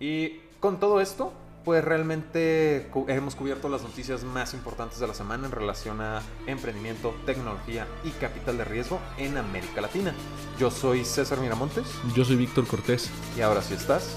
Y 0.00 0.40
con 0.60 0.80
todo 0.80 1.00
esto, 1.00 1.32
pues 1.64 1.82
realmente 1.82 2.90
hemos 3.08 3.34
cubierto 3.34 3.68
las 3.68 3.82
noticias 3.82 4.22
más 4.22 4.52
importantes 4.52 5.00
de 5.00 5.06
la 5.06 5.14
semana 5.14 5.46
en 5.46 5.52
relación 5.52 6.00
a 6.00 6.22
emprendimiento, 6.46 7.14
tecnología 7.24 7.86
y 8.04 8.10
capital 8.10 8.58
de 8.58 8.64
riesgo 8.64 9.00
en 9.16 9.38
América 9.38 9.80
Latina. 9.80 10.14
Yo 10.58 10.70
soy 10.70 11.04
César 11.04 11.38
Miramontes. 11.40 11.86
Yo 12.14 12.24
soy 12.24 12.36
Víctor 12.36 12.66
Cortés. 12.66 13.10
Y 13.36 13.40
ahora 13.40 13.62
sí 13.62 13.74
estás 13.74 14.16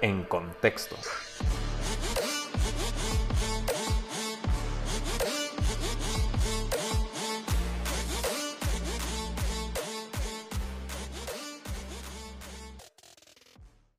en 0.00 0.24
contexto. 0.24 0.96